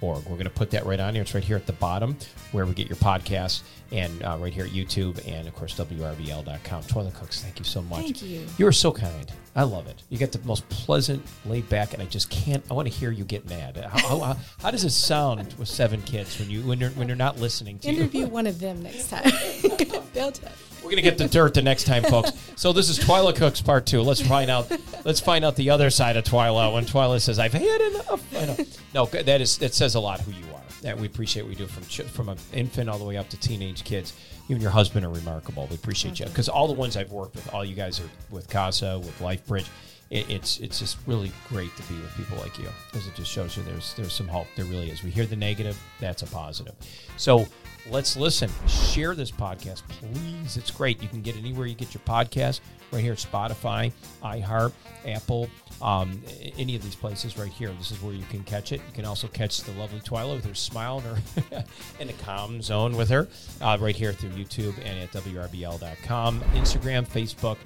We're 0.00 0.20
going 0.22 0.44
to 0.44 0.50
put 0.50 0.70
that 0.70 0.86
right 0.86 1.00
on 1.00 1.14
here. 1.14 1.22
It's 1.22 1.34
right 1.34 1.42
here 1.42 1.56
at 1.56 1.66
the 1.66 1.72
bottom 1.74 2.16
where 2.52 2.64
we 2.66 2.74
get 2.74 2.88
your 2.88 2.96
podcast 2.96 3.62
and 3.90 4.22
uh, 4.22 4.36
right 4.40 4.52
here 4.52 4.64
at 4.64 4.70
YouTube 4.70 5.26
and, 5.26 5.48
of 5.48 5.54
course, 5.54 5.74
WRBL.com. 5.74 6.82
Tyila 6.84 7.12
Cooks, 7.14 7.42
thank 7.42 7.58
you 7.58 7.64
so 7.64 7.82
much. 7.82 8.02
Thank 8.02 8.22
you. 8.22 8.46
You 8.58 8.66
are 8.66 8.72
so 8.72 8.92
kind. 8.92 9.32
I 9.56 9.64
love 9.64 9.88
it. 9.88 10.02
You 10.08 10.18
get 10.18 10.30
the 10.30 10.38
most 10.40 10.68
pleasant, 10.68 11.24
laid 11.46 11.68
back, 11.68 11.94
and 11.94 12.02
I 12.02 12.06
just 12.06 12.30
can't. 12.30 12.64
I 12.70 12.74
want 12.74 12.86
to 12.86 12.94
hear 12.94 13.10
you 13.10 13.24
get 13.24 13.48
mad. 13.48 13.76
How, 13.76 14.20
how, 14.20 14.36
how 14.60 14.70
does 14.70 14.84
it 14.84 14.90
sound 14.90 15.52
with 15.54 15.68
seven 15.68 16.00
kids 16.02 16.38
when 16.38 16.48
you 16.48 16.62
when 16.62 16.78
you're 16.78 16.90
when 16.90 17.08
you're 17.08 17.16
not 17.16 17.40
listening 17.40 17.80
to 17.80 17.88
Interview 17.88 18.20
you? 18.20 18.28
one 18.28 18.46
of 18.46 18.60
them 18.60 18.80
next 18.82 19.10
time. 19.10 19.32
They'll 20.12 20.30
tell. 20.30 20.52
We're 20.88 20.92
gonna 20.92 21.02
get 21.02 21.18
the 21.18 21.28
dirt 21.28 21.52
the 21.52 21.60
next 21.60 21.84
time, 21.84 22.02
folks. 22.02 22.32
So 22.58 22.72
this 22.72 22.88
is 22.88 22.98
Tyila 22.98 23.36
Cooks 23.36 23.60
part 23.60 23.86
two. 23.86 24.00
Let's 24.00 24.20
find 24.20 24.50
out. 24.50 24.68
Let's 25.04 25.20
find 25.20 25.44
out 25.44 25.54
the 25.54 25.70
other 25.70 25.90
side 25.90 26.16
of 26.16 26.24
Tyila 26.24 26.72
when 26.72 26.86
Tyila 26.86 27.20
says, 27.20 27.38
"I've 27.38 27.52
had 27.52 27.80
enough." 27.80 28.34
I 28.34 28.46
know. 28.46 28.56
No, 28.94 29.06
that 29.06 29.40
is 29.40 29.58
that 29.58 29.74
says 29.74 29.94
a 29.94 30.00
lot 30.00 30.20
who 30.22 30.32
you 30.32 30.44
are. 30.52 30.62
That 30.82 30.98
we 30.98 31.06
appreciate. 31.06 31.42
What 31.42 31.50
we 31.50 31.54
do 31.54 31.66
from 31.68 31.84
from 32.08 32.30
an 32.30 32.38
infant 32.52 32.88
all 32.88 32.98
the 32.98 33.04
way 33.04 33.16
up 33.16 33.28
to 33.28 33.36
teenage 33.38 33.84
kids. 33.84 34.12
You 34.48 34.56
and 34.56 34.62
your 34.62 34.72
husband 34.72 35.06
are 35.06 35.10
remarkable. 35.10 35.68
We 35.70 35.76
appreciate 35.76 36.18
you 36.18 36.26
because 36.26 36.48
all 36.48 36.66
the 36.66 36.72
ones 36.72 36.96
I've 36.96 37.12
worked 37.12 37.36
with, 37.36 37.52
all 37.54 37.64
you 37.64 37.76
guys 37.76 38.00
are 38.00 38.08
with 38.30 38.48
Casa, 38.48 38.98
with 38.98 39.16
LifeBridge. 39.20 39.68
It, 40.10 40.30
it's 40.30 40.58
it's 40.60 40.78
just 40.78 40.96
really 41.06 41.32
great 41.48 41.74
to 41.76 41.82
be 41.82 42.00
with 42.00 42.14
people 42.16 42.38
like 42.38 42.58
you 42.58 42.68
because 42.90 43.06
it 43.06 43.14
just 43.14 43.30
shows 43.30 43.56
you 43.56 43.62
there's 43.64 43.94
there's 43.94 44.12
some 44.12 44.28
hope. 44.28 44.46
There 44.56 44.64
really 44.64 44.90
is. 44.90 45.02
We 45.02 45.10
hear 45.10 45.26
the 45.26 45.36
negative, 45.36 45.78
that's 46.00 46.22
a 46.22 46.26
positive. 46.26 46.74
So 47.16 47.46
let's 47.90 48.16
listen. 48.16 48.50
Share 48.66 49.14
this 49.14 49.30
podcast, 49.30 49.82
please. 49.88 50.56
It's 50.56 50.70
great. 50.70 51.02
You 51.02 51.08
can 51.08 51.20
get 51.20 51.36
anywhere 51.36 51.66
you 51.66 51.74
get 51.74 51.92
your 51.92 52.02
podcast. 52.06 52.60
Right 52.90 53.02
here, 53.02 53.14
Spotify, 53.14 53.92
iHeart, 54.22 54.72
Apple, 55.06 55.50
um, 55.82 56.22
any 56.56 56.74
of 56.74 56.82
these 56.82 56.94
places 56.94 57.36
right 57.36 57.50
here. 57.50 57.70
This 57.76 57.90
is 57.90 58.00
where 58.02 58.14
you 58.14 58.24
can 58.30 58.42
catch 58.44 58.72
it. 58.72 58.80
You 58.86 58.94
can 58.94 59.04
also 59.04 59.28
catch 59.28 59.60
the 59.60 59.72
lovely 59.72 60.00
Tyila 60.00 60.36
with 60.36 60.46
her 60.46 60.54
smile 60.54 61.02
and 61.04 61.18
her 61.52 61.64
in 62.00 62.06
the 62.06 62.14
calm 62.14 62.62
zone 62.62 62.96
with 62.96 63.10
her 63.10 63.28
uh, 63.60 63.76
right 63.78 63.94
here 63.94 64.14
through 64.14 64.30
YouTube 64.30 64.74
and 64.86 64.98
at 65.00 65.12
WRBL.com, 65.12 66.40
Instagram, 66.54 67.06
Facebook 67.06 67.58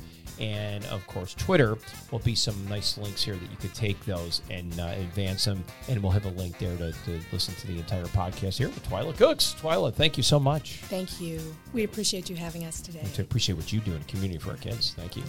and 0.43 0.85
of 0.87 1.07
course 1.07 1.35
Twitter 1.35 1.79
will 2.11 2.19
be 2.19 2.35
some 2.35 2.55
nice 2.69 2.99
links 2.99 3.23
here 3.23 3.37
that 3.37 3.51
you 3.51 3.57
could 3.59 3.75
take 3.75 4.05
those 4.05 4.43
and 4.51 4.79
uh, 4.79 4.93
advance 4.99 5.45
them, 5.45 5.65
and 5.89 6.03
we'll 6.03 6.13
have 6.13 6.27
a 6.27 6.31
link 6.31 6.59
there 6.59 6.77
to, 6.77 6.93
to 6.93 7.21
listen 7.31 7.55
to 7.55 7.67
the 7.69 7.79
entire 7.79 8.05
podcast 8.07 8.59
here 8.59 8.69
with 8.69 8.87
Tyila 8.89 9.17
Cooks. 9.17 9.55
Tyila, 9.61 9.95
thank 9.95 10.17
you 10.17 10.23
so 10.23 10.39
much. 10.39 10.77
Thank 10.83 11.21
you. 11.21 11.41
We 11.73 11.85
appreciate 11.85 12.29
you 12.29 12.37
having 12.37 12.65
us 12.65 12.81
today. 12.81 13.01
And 13.01 13.15
to 13.15 13.23
appreciate 13.23 13.55
what 13.55 13.73
you 13.73 13.81
do 13.81 13.93
in 13.93 14.01
the 14.01 14.05
community 14.05 14.39
for 14.39 14.51
our 14.51 14.57
kids. 14.57 14.95
Thank 14.95 15.17
you. 15.17 15.23